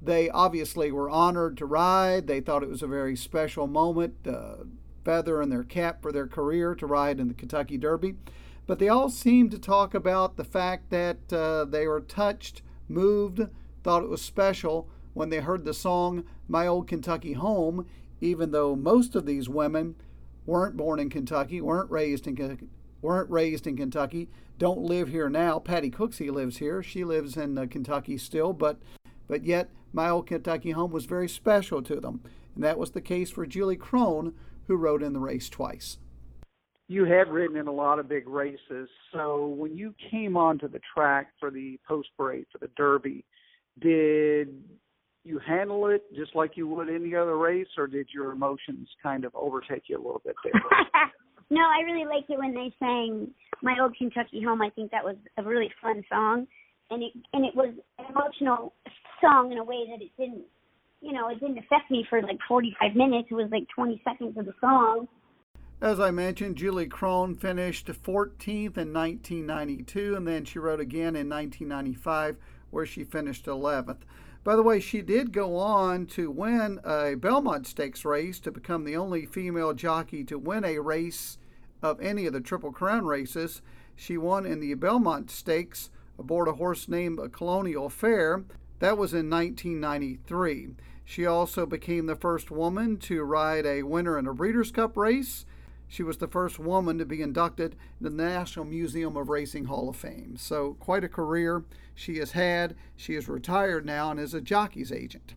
[0.00, 2.26] They obviously were honored to ride.
[2.26, 4.14] They thought it was a very special moment.
[4.26, 4.64] Uh,
[5.04, 8.16] feather in their cap for their career to ride in the Kentucky Derby.
[8.66, 13.40] But they all seemed to talk about the fact that uh, they were touched, moved,
[13.82, 17.86] thought it was special when they heard the song My Old Kentucky Home,
[18.20, 19.96] even though most of these women
[20.46, 22.68] weren't born in Kentucky, weren't raised in
[23.02, 25.58] weren't raised in Kentucky, don't live here now.
[25.58, 26.82] Patty Cooksey lives here.
[26.82, 28.78] She lives in uh, Kentucky still, but
[29.26, 32.20] but yet my old Kentucky home was very special to them.
[32.54, 34.32] And that was the case for Julie Krone,
[34.66, 35.98] who rode in the race twice.
[36.86, 38.88] You have ridden in a lot of big races.
[39.12, 43.24] So when you came onto the track for the post parade for the Derby,
[43.80, 44.54] did
[45.24, 49.24] you handle it just like you would any other race, or did your emotions kind
[49.24, 50.52] of overtake you a little bit there?
[51.50, 53.30] no, I really liked it when they sang
[53.62, 56.46] "My Old Kentucky Home." I think that was a really fun song,
[56.90, 58.74] and it and it was an emotional
[59.20, 60.44] song in a way that it didn't
[61.04, 63.28] you know, it didn't affect me for like 45 minutes.
[63.30, 65.06] It was like 20 seconds of the song.
[65.80, 71.28] As I mentioned, Julie Krone finished 14th in 1992, and then she rode again in
[71.28, 72.38] 1995,
[72.70, 73.98] where she finished 11th.
[74.44, 78.84] By the way, she did go on to win a Belmont Stakes race to become
[78.84, 81.38] the only female jockey to win a race
[81.82, 83.60] of any of the Triple Crown races.
[83.94, 88.44] She won in the Belmont Stakes aboard a horse named Colonial Affair.
[88.78, 90.70] That was in 1993.
[91.04, 95.44] She also became the first woman to ride a winner in a Breeders' Cup race.
[95.86, 99.88] She was the first woman to be inducted in the National Museum of Racing Hall
[99.90, 100.36] of Fame.
[100.38, 101.64] So, quite a career
[101.94, 102.74] she has had.
[102.96, 105.34] She is retired now and is a jockey's agent.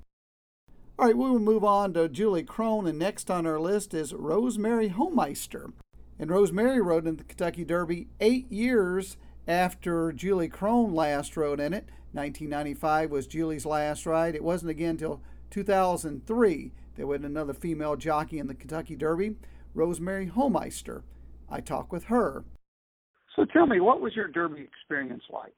[0.97, 4.13] All right, we will move on to Julie Krone, and next on our list is
[4.13, 5.73] Rosemary Homeister.
[6.17, 11.73] And Rosemary rode in the Kentucky Derby eight years after Julie Krone last rode in
[11.73, 11.85] it.
[12.13, 14.33] 1995 was Julie's last ride.
[14.33, 19.35] It wasn't again until 2003 that we had another female jockey in the Kentucky Derby,
[19.73, 21.03] Rosemary Homeister.
[21.49, 22.43] I talked with her.
[23.35, 25.53] So tell me, what was your Derby experience like?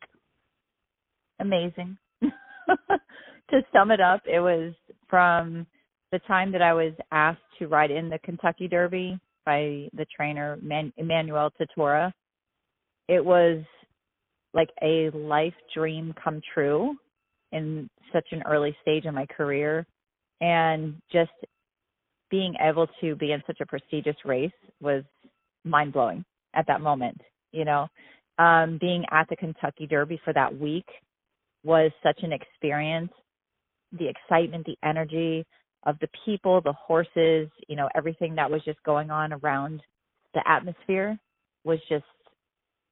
[1.40, 1.98] Amazing.
[2.22, 4.74] to sum it up, it was
[5.10, 5.66] from
[6.12, 10.58] the time that I was asked to ride in the Kentucky Derby by the trainer
[10.62, 12.12] Man- Emmanuel Tortora.
[13.08, 13.64] It was
[14.54, 16.96] like a life dream come true
[17.52, 19.86] in such an early stage in my career.
[20.42, 21.32] And just
[22.32, 25.04] being able to be in such a prestigious race was
[25.66, 26.24] mind blowing
[26.56, 27.20] at that moment
[27.52, 27.88] you know.
[28.38, 30.86] Um being at the Kentucky Derby for that week
[31.64, 33.12] was such an experience.
[33.92, 35.46] The excitement, the energy
[35.84, 39.82] of the people, the horses, you know, everything that was just going on around
[40.34, 41.18] the atmosphere
[41.64, 42.06] was just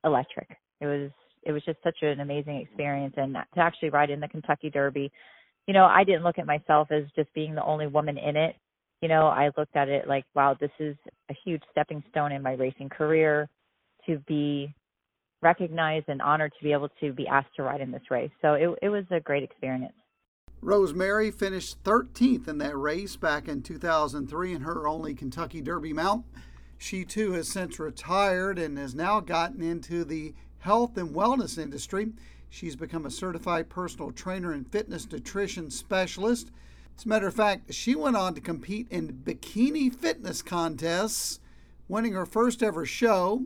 [0.04, 0.50] electric.
[0.82, 1.12] It was
[1.48, 5.10] it was just such an amazing experience and to actually ride in the Kentucky Derby,
[5.66, 8.56] you know, I didn't look at myself as just being the only woman in it.
[9.02, 10.98] You know, I looked at it like, wow, this is
[11.30, 13.48] a huge stepping stone in my racing career
[14.08, 14.76] to be
[15.42, 18.32] recognized and honored to be able to be asked to ride in this race.
[18.42, 19.94] So it it was a great experience.
[20.60, 26.26] Rosemary finished 13th in that race back in 2003 in her only Kentucky Derby mount.
[26.80, 30.34] She too has since retired and has now gotten into the
[30.68, 32.10] health and wellness industry.
[32.50, 36.52] She's become a certified personal trainer and fitness nutrition specialist.
[36.98, 41.40] As a matter of fact, she went on to compete in bikini fitness contests,
[41.88, 43.46] winning her first ever show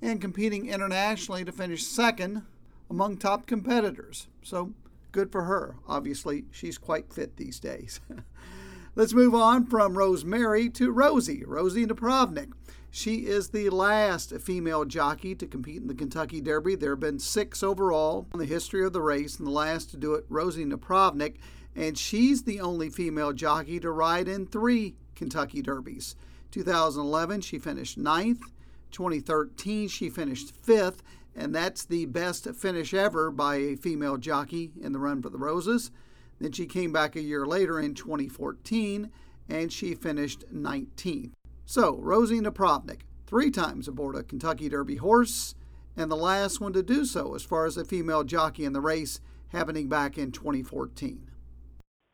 [0.00, 2.42] and competing internationally to finish second
[2.88, 4.28] among top competitors.
[4.44, 4.72] So
[5.10, 5.74] good for her.
[5.88, 7.98] Obviously, she's quite fit these days.
[8.94, 12.52] Let's move on from Rosemary to Rosie, Rosie Napravnik.
[12.94, 16.74] She is the last female jockey to compete in the Kentucky Derby.
[16.74, 19.96] There have been six overall in the history of the race, and the last to
[19.96, 21.36] do it, Rosie Napravnik.
[21.74, 26.14] And she's the only female jockey to ride in three Kentucky Derbies.
[26.50, 28.42] 2011, she finished ninth.
[28.90, 31.02] 2013, she finished fifth
[31.34, 35.38] and that's the best finish ever by a female jockey in the Run for the
[35.38, 35.90] Roses.
[36.38, 39.10] Then she came back a year later in 2014
[39.48, 41.32] and she finished 19th.
[41.72, 45.54] So, Rosie Napravnik, three times aboard a Kentucky Derby horse,
[45.96, 48.80] and the last one to do so as far as a female jockey in the
[48.82, 49.20] race,
[49.52, 51.30] happening back in 2014.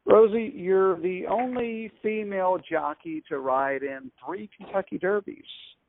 [0.06, 5.42] Rosie, you're the only female jockey to ride in three Kentucky Derbies.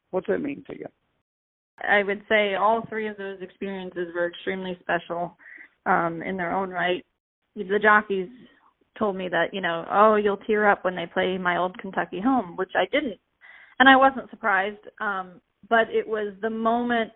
[0.09, 0.87] What's that mean to you?
[1.87, 5.37] I would say all three of those experiences were extremely special
[5.85, 7.05] um, in their own right.
[7.55, 8.29] The jockeys
[8.97, 12.19] told me that, you know, oh, you'll tear up when they play my old Kentucky
[12.19, 13.19] home, which I didn't.
[13.79, 14.79] And I wasn't surprised.
[14.99, 17.11] Um, but it was the moment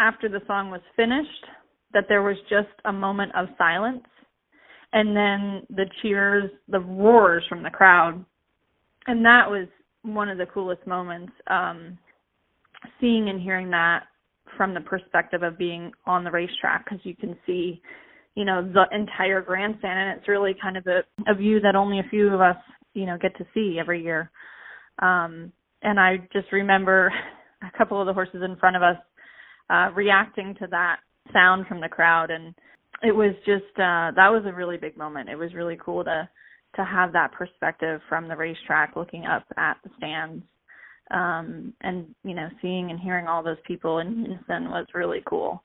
[0.00, 1.46] after the song was finished
[1.92, 4.04] that there was just a moment of silence.
[4.92, 8.24] And then the cheers, the roars from the crowd.
[9.06, 9.68] And that was
[10.02, 11.32] one of the coolest moments.
[11.48, 11.98] Um,
[13.00, 14.04] seeing and hearing that
[14.56, 17.80] from the perspective of being on the racetrack because you can see
[18.34, 21.98] you know the entire grandstand and it's really kind of a, a view that only
[21.98, 22.56] a few of us
[22.94, 24.30] you know get to see every year
[24.98, 27.12] um and i just remember
[27.62, 28.96] a couple of the horses in front of us
[29.70, 30.96] uh reacting to that
[31.32, 32.54] sound from the crowd and
[33.02, 36.28] it was just uh that was a really big moment it was really cool to
[36.76, 40.42] to have that perspective from the racetrack looking up at the stands
[41.10, 45.62] um, and you know seeing and hearing all those people in unison was really cool.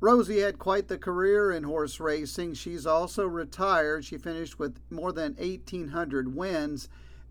[0.00, 2.54] Rosie had quite the career in horse racing.
[2.54, 4.04] She's also retired.
[4.04, 6.88] She finished with more than 1,800 wins,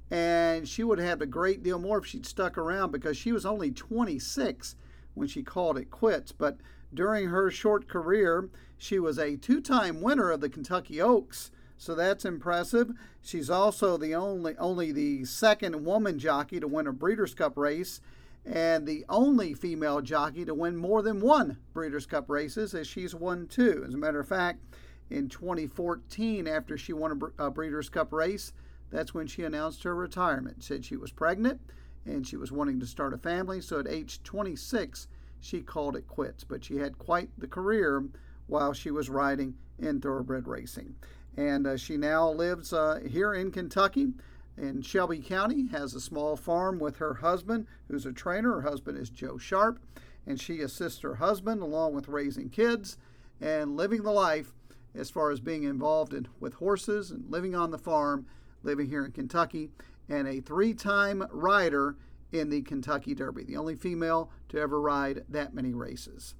[0.09, 3.31] and she would have had a great deal more if she'd stuck around because she
[3.31, 4.75] was only 26
[5.13, 6.31] when she called it quits.
[6.31, 6.57] But
[6.93, 11.93] during her short career, she was a two time winner of the Kentucky Oaks so
[11.93, 12.91] that's impressive.
[13.21, 18.01] She's also the only only the second woman jockey to win a Breeders' Cup race
[18.45, 23.13] and the only female jockey to win more than one Breeders' Cup races, as she's
[23.13, 23.83] won two.
[23.87, 24.63] As a matter of fact,
[25.09, 28.53] in 2014, after she won a, a Breeders' Cup race,
[28.89, 30.63] that's when she announced her retirement.
[30.63, 31.61] Said she was pregnant
[32.05, 33.61] and she was wanting to start a family.
[33.61, 35.07] So at age 26,
[35.39, 36.43] she called it quits.
[36.43, 38.03] But she had quite the career
[38.47, 40.95] while she was riding in thoroughbred racing.
[41.35, 44.13] And uh, she now lives uh, here in Kentucky
[44.57, 48.53] in Shelby County, has a small farm with her husband, who's a trainer.
[48.53, 49.79] Her husband is Joe Sharp,
[50.25, 52.97] and she assists her husband along with raising kids
[53.39, 54.53] and living the life
[54.95, 58.25] as far as being involved in, with horses and living on the farm,
[58.63, 59.69] living here in Kentucky,
[60.09, 61.95] and a three time rider
[62.31, 66.35] in the Kentucky Derby, the only female to ever ride that many races.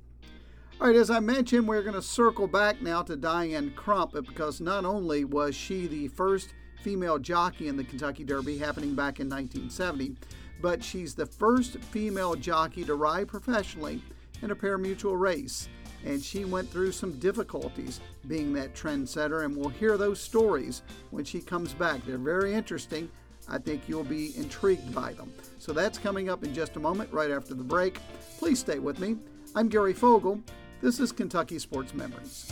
[0.80, 4.62] All right, as I mentioned, we're going to circle back now to Diane Crump because
[4.62, 6.54] not only was she the first
[6.84, 10.16] female jockey in the Kentucky Derby happening back in 1970,
[10.62, 14.04] but she's the first female jockey to ride professionally
[14.42, 15.68] in a pari-mutuel race.
[16.06, 21.26] And she went through some difficulties being that trendsetter, and we'll hear those stories when
[21.26, 22.06] she comes back.
[22.06, 23.10] They're very interesting.
[23.50, 25.32] I think you'll be intrigued by them.
[25.60, 28.00] So that's coming up in just a moment, right after the break.
[28.38, 29.18] Please stay with me.
[29.56, 30.42] I'm Gary Fogle.
[30.82, 32.52] This is Kentucky Sports Memories.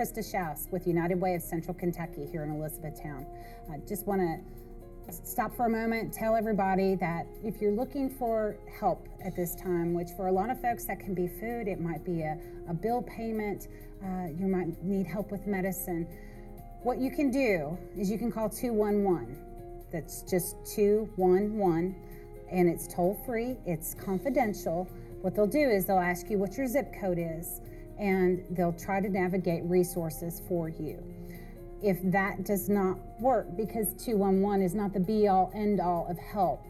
[0.00, 3.26] Krista Schaus with United Way of Central Kentucky here in Elizabethtown.
[3.70, 8.56] I just want to stop for a moment, tell everybody that if you're looking for
[8.78, 11.82] help at this time, which for a lot of folks that can be food, it
[11.82, 12.38] might be a,
[12.70, 13.68] a bill payment,
[14.02, 16.08] uh, you might need help with medicine.
[16.82, 19.36] What you can do is you can call 211.
[19.92, 21.94] That's just 211,
[22.50, 24.88] and it's toll free, it's confidential.
[25.20, 27.60] What they'll do is they'll ask you what your zip code is
[28.00, 30.98] and they'll try to navigate resources for you.
[31.82, 36.18] If that does not work, because 211 is not the be all end all of
[36.18, 36.64] help,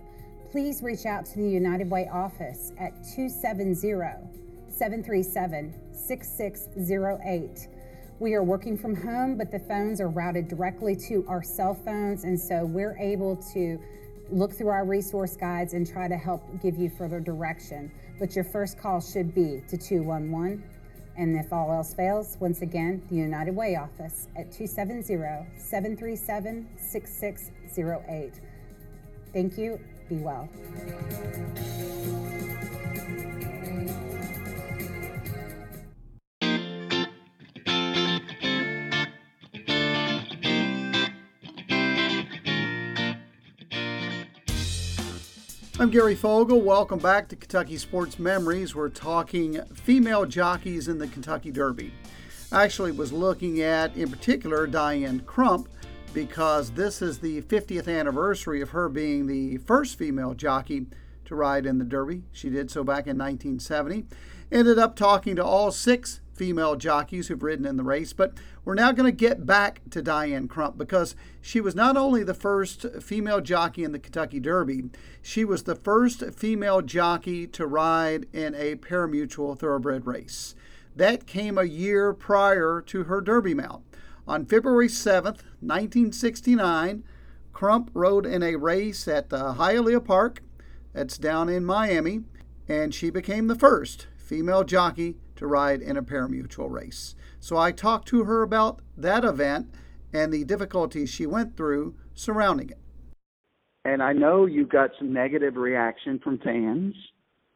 [0.50, 7.68] please reach out to the United Way office at 270 737 6608.
[8.18, 12.24] We are working from home, but the phones are routed directly to our cell phones,
[12.24, 13.80] and so we're able to
[14.30, 17.90] look through our resource guides and try to help give you further direction.
[18.18, 20.62] But your first call should be to 211
[21.16, 25.16] and if all else fails, once again, the United Way office at 270
[25.58, 28.32] 737 6608.
[29.32, 29.80] Thank you.
[30.08, 30.48] Be well.
[45.80, 46.60] I'm Gary Fogle.
[46.60, 48.74] Welcome back to Kentucky Sports Memories.
[48.74, 51.90] We're talking female jockeys in the Kentucky Derby.
[52.52, 55.70] I actually was looking at, in particular, Diane Crump
[56.12, 60.84] because this is the 50th anniversary of her being the first female jockey
[61.24, 62.24] to ride in the Derby.
[62.30, 64.04] She did so back in 1970.
[64.52, 68.14] Ended up talking to all six female jockeys who've ridden in the race.
[68.14, 68.32] But
[68.64, 72.32] we're now going to get back to Diane Crump because she was not only the
[72.32, 74.84] first female jockey in the Kentucky Derby,
[75.20, 80.54] she was the first female jockey to ride in a pari-mutuel thoroughbred race.
[80.96, 83.84] That came a year prior to her Derby mount.
[84.26, 87.04] On February 7th, 1969,
[87.52, 90.42] Crump rode in a race at the Hialeah Park,
[90.94, 92.22] that's down in Miami,
[92.66, 97.14] and she became the first female jockey to ride in a pari-mutuel race.
[97.40, 99.74] So I talked to her about that event
[100.12, 102.78] and the difficulties she went through surrounding it.
[103.86, 106.94] And I know you got some negative reaction from fans.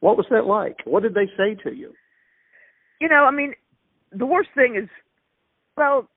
[0.01, 0.79] What was that like?
[0.87, 1.93] What did they say to you?
[3.03, 3.53] You know, I mean,
[4.13, 4.89] the worst thing is,
[5.77, 6.09] well,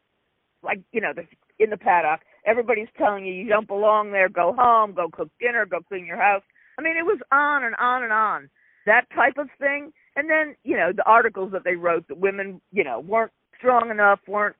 [0.63, 1.11] like you know,
[1.59, 4.29] in the paddock, everybody's telling you you don't belong there.
[4.29, 4.93] Go home.
[4.93, 5.65] Go cook dinner.
[5.65, 6.43] Go clean your house.
[6.79, 8.49] I mean, it was on and on and on.
[8.87, 9.91] That type of thing.
[10.15, 13.91] And then you know the articles that they wrote that women you know weren't strong
[13.91, 14.55] enough weren't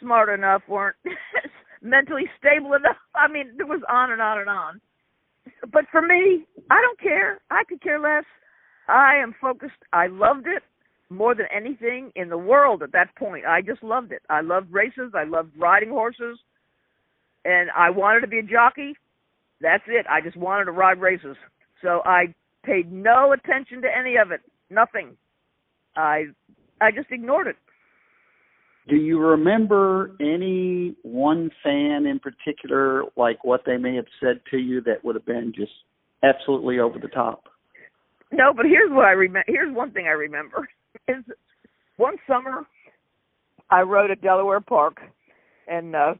[0.00, 0.96] smart enough weren't
[1.82, 2.96] mentally stable enough.
[3.14, 4.80] I mean it was on and on and on.
[5.72, 7.40] But for me i don't care.
[7.50, 8.24] I could care less.
[8.88, 9.80] I am focused.
[9.92, 10.62] I loved it
[11.08, 13.44] more than anything in the world at that point.
[13.46, 14.22] I just loved it.
[14.28, 15.12] I loved races.
[15.14, 16.38] I loved riding horses.
[17.44, 18.94] And i wanted to be a jockey.
[19.60, 20.06] That's it.
[20.10, 21.36] I just wanted to ride races.
[21.80, 24.40] So i paid no attention to any of it
[24.72, 25.16] Nothing.
[25.96, 26.24] I
[26.80, 27.56] I just ignored it.
[28.88, 34.56] Do you remember any one fan in particular, like what they may have said to
[34.56, 35.72] you that would have been just
[36.24, 37.44] absolutely over the top?
[38.32, 39.44] No, but here's what I remember.
[39.46, 40.68] Here's one thing I remember:
[41.08, 41.22] is
[41.98, 42.66] one summer
[43.70, 45.02] I rode at Delaware Park,
[45.68, 46.14] and uh,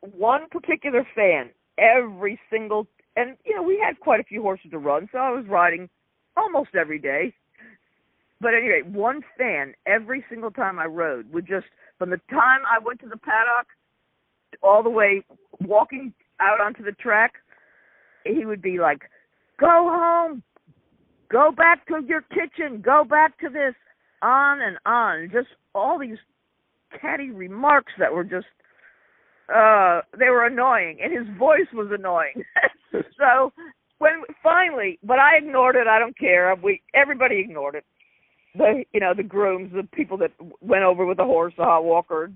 [0.00, 2.86] one particular fan every single
[3.18, 5.88] and you know we had quite a few horses to run, so I was riding
[6.36, 7.34] almost every day.
[8.40, 11.66] But anyway, one fan every single time I rode would just
[11.98, 13.66] from the time I went to the paddock
[14.62, 15.22] all the way
[15.60, 17.34] walking out onto the track,
[18.24, 19.10] he would be like,
[19.58, 20.44] "Go home,
[21.28, 23.74] go back to your kitchen, go back to this,"
[24.22, 26.18] on and on, just all these
[27.00, 28.46] catty remarks that were just
[29.52, 31.00] uh they were annoying.
[31.02, 32.44] And his voice was annoying
[33.18, 33.52] so
[33.98, 36.54] when finally but i ignored it i don't care.
[36.62, 37.84] We everybody ignored it.
[38.56, 41.84] The you know the grooms the people that went over with the horse the hot
[41.84, 42.30] walker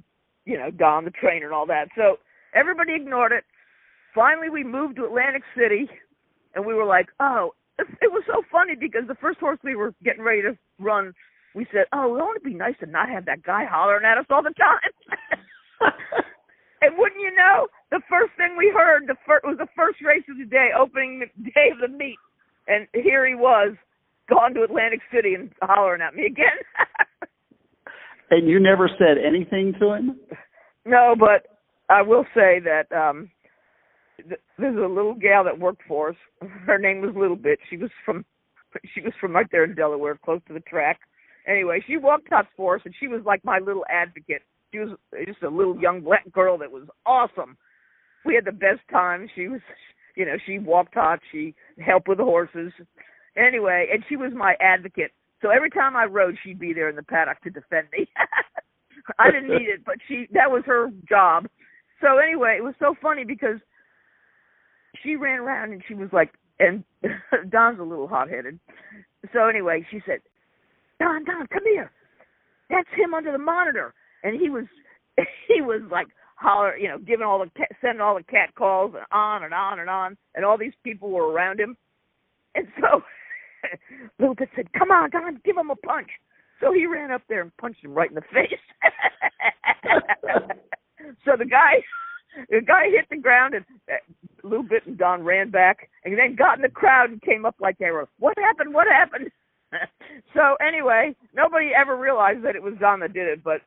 [0.44, 1.88] you know don the trainer and all that.
[1.96, 2.18] So
[2.54, 3.44] everybody ignored it.
[4.14, 5.88] Finally we moved to atlantic city
[6.54, 9.94] and we were like oh it was so funny because the first horse we were
[10.04, 11.14] getting ready to run
[11.54, 14.26] we said oh it would be nice to not have that guy hollering at us
[14.30, 15.90] all the time
[16.82, 20.24] And wouldn't you know, the first thing we heard the first was the first race
[20.28, 21.20] of the day, opening
[21.54, 22.18] day of the meet,
[22.66, 23.74] and here he was,
[24.28, 26.58] gone to Atlantic City and hollering at me again.
[28.30, 30.18] and you never said anything to him?
[30.84, 31.46] No, but
[31.88, 33.30] I will say that um
[34.16, 36.16] th- there's a little gal that worked for us.
[36.66, 37.58] Her name was Little Bit.
[37.70, 38.24] She was from
[38.94, 40.98] she was from right there in Delaware, close to the track.
[41.46, 44.42] Anyway, she walked top for us, and she was like my little advocate
[44.72, 44.90] she was
[45.26, 47.56] just a little young black girl that was awesome.
[48.24, 49.28] We had the best time.
[49.34, 49.60] She was,
[50.16, 51.20] you know, she walked hot.
[51.30, 51.54] She
[51.84, 52.72] helped with the horses.
[53.36, 55.12] Anyway, and she was my advocate.
[55.42, 58.08] So every time I rode, she'd be there in the paddock to defend me.
[59.18, 61.46] I didn't need it, but she that was her job.
[62.00, 63.58] So anyway, it was so funny because
[65.02, 66.84] she ran around and she was like, and
[67.50, 68.60] Don's a little hot headed.
[69.32, 70.20] So anyway, she said,
[71.00, 71.90] Don, Don, come here.
[72.70, 73.92] That's him under the monitor
[74.22, 74.64] and he was
[75.48, 76.06] he was like
[76.36, 79.54] holler, you know, giving all the cat, sending all the cat calls and on and
[79.54, 81.76] on and on, and all these people were around him,
[82.54, 83.02] and so
[84.18, 86.08] Bit said, "Come on, Don, give him a punch."
[86.60, 88.60] So he ran up there and punched him right in the face.
[91.24, 91.82] so the guy,
[92.50, 93.96] the guy hit the ground, and uh,
[94.42, 97.56] Little Bit and Don ran back, and then got in the crowd and came up
[97.60, 98.74] like they were, "What happened?
[98.74, 99.30] What happened?"
[100.34, 103.62] so anyway, nobody ever realized that it was Don that did it, but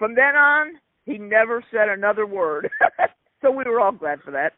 [0.00, 2.70] from then on, he never said another word.
[3.42, 4.54] so we were all glad for that.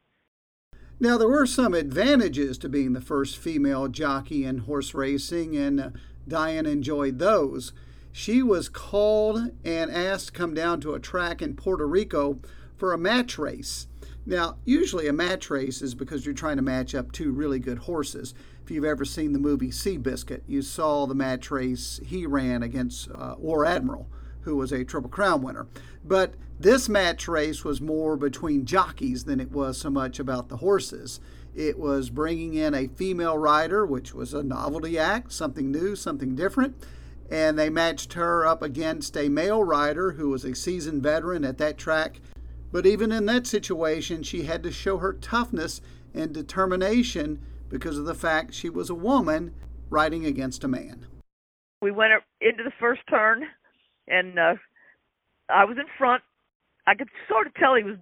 [1.01, 5.81] Now, there were some advantages to being the first female jockey in horse racing, and
[5.81, 5.91] uh,
[6.29, 7.73] Diane enjoyed those.
[8.13, 12.39] She was called and asked to come down to a track in Puerto Rico
[12.77, 13.89] for a match race.
[14.25, 17.79] Now, usually a match race is because you're trying to match up two really good
[17.79, 18.33] horses.
[18.63, 23.11] If you've ever seen the movie Seabiscuit, you saw the match race he ran against
[23.11, 24.07] uh, War Admiral
[24.43, 25.67] who was a Triple Crown winner.
[26.05, 30.59] But this match race was more between jockeys than it was so much about the
[30.59, 31.21] horses.
[31.55, 36.35] It was bringing in a female rider, which was a novelty act, something new, something
[36.35, 36.77] different.
[37.31, 41.59] And they matched her up against a male rider who was a seasoned veteran at
[41.59, 42.21] that track.
[42.71, 45.81] But even in that situation, she had to show her toughness
[46.15, 49.55] and determination because of the fact she was a woman
[49.91, 51.07] riding against a man.
[51.81, 53.47] We went into the first turn
[54.09, 54.55] and uh,
[55.49, 56.23] I was in front.
[56.87, 57.99] I could sort of tell he was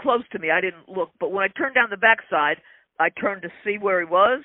[0.00, 0.50] close to me.
[0.50, 2.58] I didn't look, but when I turned down the backside,
[2.98, 4.42] I turned to see where he was,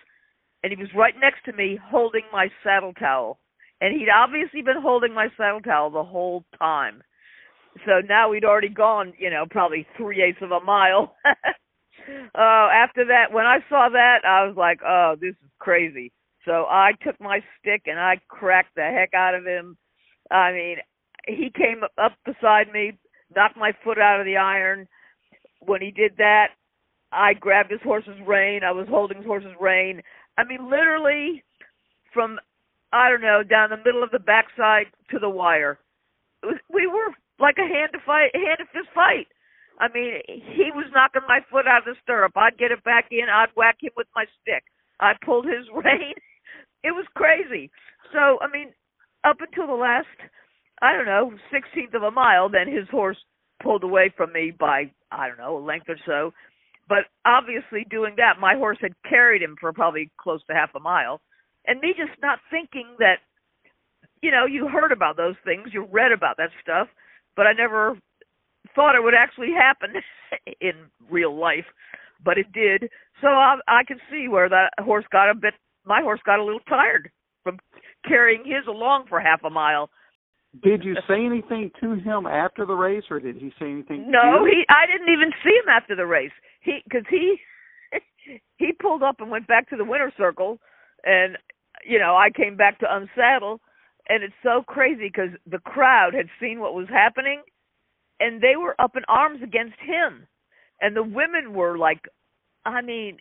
[0.64, 3.40] and he was right next to me, holding my saddle towel.
[3.80, 7.04] And he'd obviously been holding my saddle towel the whole time.
[7.86, 11.16] So now we'd already gone, you know, probably three eighths of a mile.
[11.26, 11.30] uh,
[12.36, 16.12] after that, when I saw that, I was like, "Oh, this is crazy."
[16.46, 19.78] So I took my stick and I cracked the heck out of him.
[20.32, 20.78] I mean,
[21.28, 22.98] he came up beside me,
[23.36, 24.88] knocked my foot out of the iron.
[25.60, 26.50] When he did that,
[27.12, 28.64] I grabbed his horse's rein.
[28.64, 30.02] I was holding his horse's rein.
[30.38, 31.44] I mean, literally
[32.14, 32.40] from
[32.94, 35.80] I don't know down the middle of the backside to the wire.
[36.44, 39.28] Was, we were like a hand to fight, hand to fist fight.
[39.80, 42.34] I mean, he was knocking my foot out of the stirrup.
[42.36, 43.30] I'd get it back in.
[43.30, 44.64] I'd whack him with my stick.
[45.00, 46.16] I pulled his rein.
[46.84, 47.70] It was crazy.
[48.12, 48.74] So, I mean,
[49.24, 50.08] up until the last
[50.82, 53.18] I don't know, sixteenth of a mile, then his horse
[53.62, 56.34] pulled away from me by, I don't know, a length or so.
[56.88, 60.80] But obviously doing that, my horse had carried him for probably close to half a
[60.80, 61.22] mile.
[61.66, 63.18] And me just not thinking that,
[64.22, 66.88] you know, you heard about those things, you read about that stuff,
[67.36, 67.98] but I never
[68.74, 69.94] thought it would actually happen
[70.62, 70.74] in
[71.10, 71.66] real life.
[72.24, 72.90] But it did.
[73.22, 75.54] So I, I can see where that horse got a bit,
[75.86, 77.12] my horse got a little tired
[77.44, 77.60] from
[78.08, 79.90] carrying his along for half a mile
[80.64, 84.10] Did you say anything to him after the race, or did he say anything?
[84.10, 84.64] No, he.
[84.70, 86.32] I didn't even see him after the race.
[86.62, 87.38] He because he
[88.58, 90.60] he pulled up and went back to the winner's circle,
[91.04, 91.38] and
[91.86, 93.60] you know I came back to unsaddle,
[94.10, 97.42] and it's so crazy because the crowd had seen what was happening,
[98.20, 100.28] and they were up in arms against him,
[100.82, 102.02] and the women were like,
[102.66, 103.18] I mean,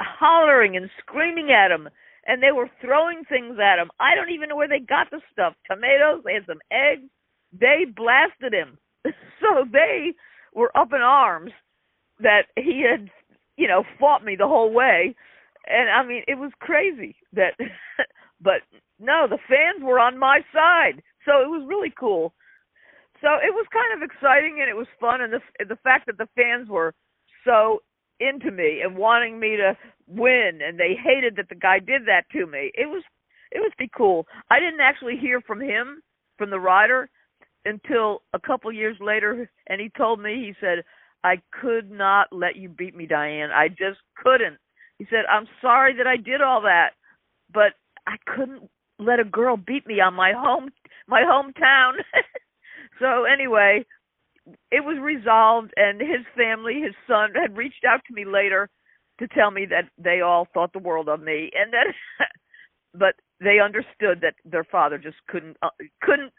[0.00, 1.88] hollering and screaming at him
[2.26, 3.90] and they were throwing things at him.
[4.00, 5.54] I don't even know where they got the stuff.
[5.70, 7.08] Tomatoes, they had some eggs.
[7.52, 8.78] They blasted him.
[9.04, 10.14] so they
[10.54, 11.52] were up in arms
[12.20, 13.10] that he had,
[13.56, 15.14] you know, fought me the whole way.
[15.66, 17.54] And I mean, it was crazy that
[18.40, 18.62] but
[18.98, 21.02] no, the fans were on my side.
[21.24, 22.32] So it was really cool.
[23.20, 26.18] So it was kind of exciting and it was fun and the the fact that
[26.18, 26.94] the fans were
[27.44, 27.82] so
[28.20, 32.24] into me and wanting me to win and they hated that the guy did that
[32.32, 32.70] to me.
[32.74, 33.02] It was
[33.50, 34.26] it was pretty cool.
[34.50, 36.02] I didn't actually hear from him
[36.38, 37.08] from the rider
[37.64, 40.84] until a couple years later and he told me he said
[41.22, 43.50] I could not let you beat me Diane.
[43.50, 44.58] I just couldn't.
[44.98, 46.90] He said I'm sorry that I did all that,
[47.52, 47.72] but
[48.06, 50.70] I couldn't let a girl beat me on my home
[51.08, 51.94] my hometown.
[53.00, 53.84] so anyway,
[54.70, 58.68] it was resolved and his family, his son had reached out to me later
[59.18, 61.86] to tell me that they all thought the world of me and that
[62.94, 65.70] but they understood that their father just couldn't uh,
[66.02, 66.32] couldn't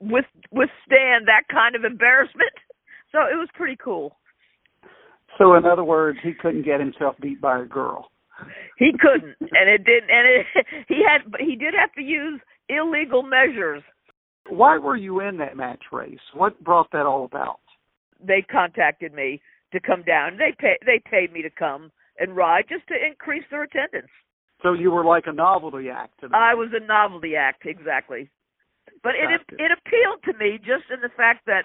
[0.00, 2.52] with, withstand that kind of embarrassment.
[3.12, 4.16] So it was pretty cool.
[5.38, 8.10] So in other words, he couldn't get himself beat by a girl.
[8.76, 10.10] He couldn't, and it didn't.
[10.10, 10.46] And it,
[10.88, 13.84] he had, he did have to use illegal measures
[14.48, 16.18] why were you in that match race?
[16.34, 17.60] What brought that all about?
[18.20, 19.40] They contacted me
[19.72, 20.36] to come down.
[20.38, 24.10] They pay they paid me to come and ride just to increase their attendance.
[24.62, 26.20] So you were like a novelty act.
[26.20, 26.34] To them.
[26.34, 28.30] I was a novelty act, exactly.
[29.02, 31.64] But it it appealed to me just in the fact that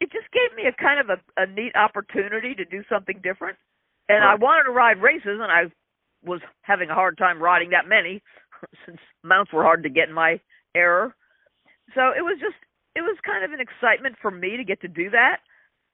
[0.00, 3.56] it just gave me a kind of a, a neat opportunity to do something different.
[4.08, 4.32] And right.
[4.32, 5.64] I wanted to ride races, and I
[6.24, 8.22] was having a hard time riding that many
[8.86, 10.40] since mounts were hard to get in my
[10.74, 11.14] era
[11.94, 12.56] so it was just
[12.94, 15.40] it was kind of an excitement for me to get to do that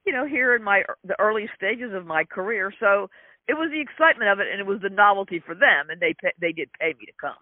[0.04, 2.72] you know here in my er, the early stages of my career.
[2.78, 3.08] So
[3.48, 6.14] it was the excitement of it and it was the novelty for them and they
[6.20, 7.38] pay, they did pay me to come.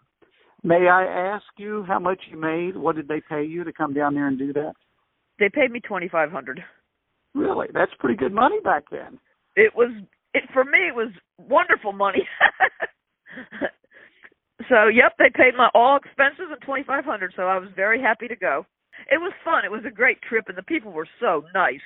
[0.63, 2.77] May i ask you how much you made?
[2.77, 4.75] What did they pay you to come down there and do that?
[5.39, 6.63] They paid me twenty five hundred.
[7.35, 7.69] Really?
[7.73, 9.19] That's pretty good money back then.
[9.57, 9.91] It was
[10.35, 12.29] it for me it was wonderful money
[14.69, 17.33] So, yep, they paid my all expenses and twenty five hundred.
[17.37, 18.67] So I was very happy to go.
[19.11, 19.65] It was fun.
[19.65, 21.81] It was a great trip, and the people were so nice.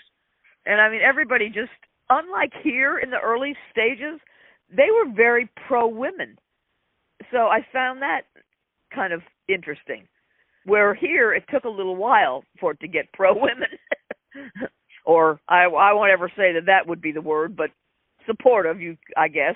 [0.66, 1.70] And I mean, everybody just
[2.10, 4.20] unlike here in the early stages,
[4.70, 6.36] they were very pro women.
[7.30, 8.22] So I found that
[8.94, 10.06] kind of interesting.
[10.66, 13.68] Where here it took a little while for it to get pro women,
[15.06, 17.70] or I I won't ever say that that would be the word, but
[18.26, 18.80] supportive.
[18.80, 19.54] You I guess.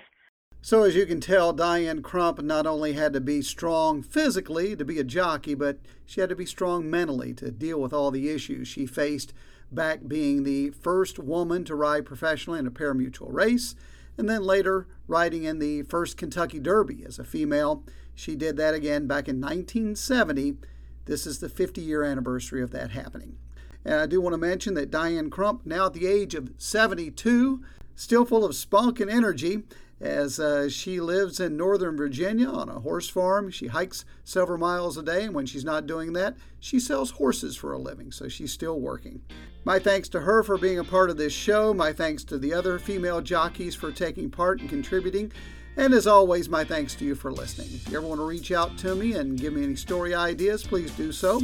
[0.61, 4.85] So, as you can tell, Diane Crump not only had to be strong physically to
[4.85, 8.29] be a jockey, but she had to be strong mentally to deal with all the
[8.29, 9.33] issues she faced
[9.71, 13.77] back being the first woman to ride professionally in a pari-mutuel race,
[14.17, 17.85] and then later riding in the first Kentucky Derby as a female.
[18.15, 20.57] She did that again back in 1970.
[21.05, 23.39] This is the 50 year anniversary of that happening.
[23.85, 27.63] And I do want to mention that Diane Crump, now at the age of 72,
[27.95, 29.63] still full of spunk and energy,
[30.01, 33.51] as uh, she lives in Northern Virginia on a horse farm.
[33.51, 37.57] She hikes several miles a day, and when she's not doing that, she sells horses
[37.57, 39.23] for a living, so she's still working.
[39.65, 41.75] My thanks to her for being a part of this show.
[41.75, 45.33] My thanks to the other female jockeys for taking part and contributing.
[45.77, 47.69] And as always, my thanks to you for listening.
[47.73, 50.65] If you ever want to reach out to me and give me any story ideas,
[50.65, 51.41] please do so.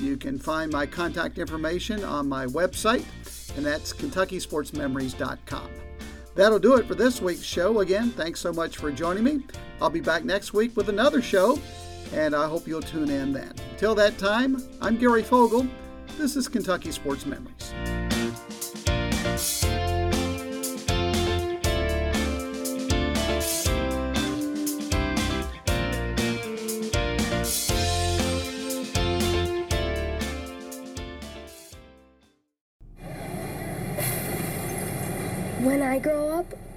[0.00, 3.04] You can find my contact information on my website,
[3.56, 5.83] and that's KentuckySportsMemories.com.
[6.34, 7.80] That'll do it for this week's show.
[7.80, 9.44] Again, thanks so much for joining me.
[9.80, 11.58] I'll be back next week with another show,
[12.12, 13.52] and I hope you'll tune in then.
[13.70, 15.66] Until that time, I'm Gary Fogle.
[16.18, 17.72] This is Kentucky Sports Memories.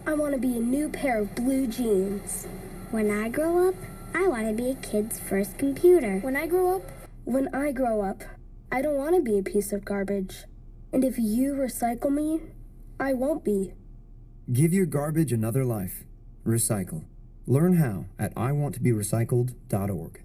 [0.08, 2.48] I want to be a new pair of blue jeans.
[2.92, 3.76] When I grow up,
[4.16, 6.20] I want to be a kid's first computer.
[6.20, 6.84] When I grow up,
[7.26, 8.24] when I grow up,
[8.72, 10.46] I don't want to be a piece of garbage.
[10.94, 12.40] And if you recycle me,
[12.98, 13.74] I won't be.
[14.54, 16.06] Give your garbage another life.
[16.46, 17.04] Recycle.
[17.46, 20.22] Learn how at iwanttoberecycled.org.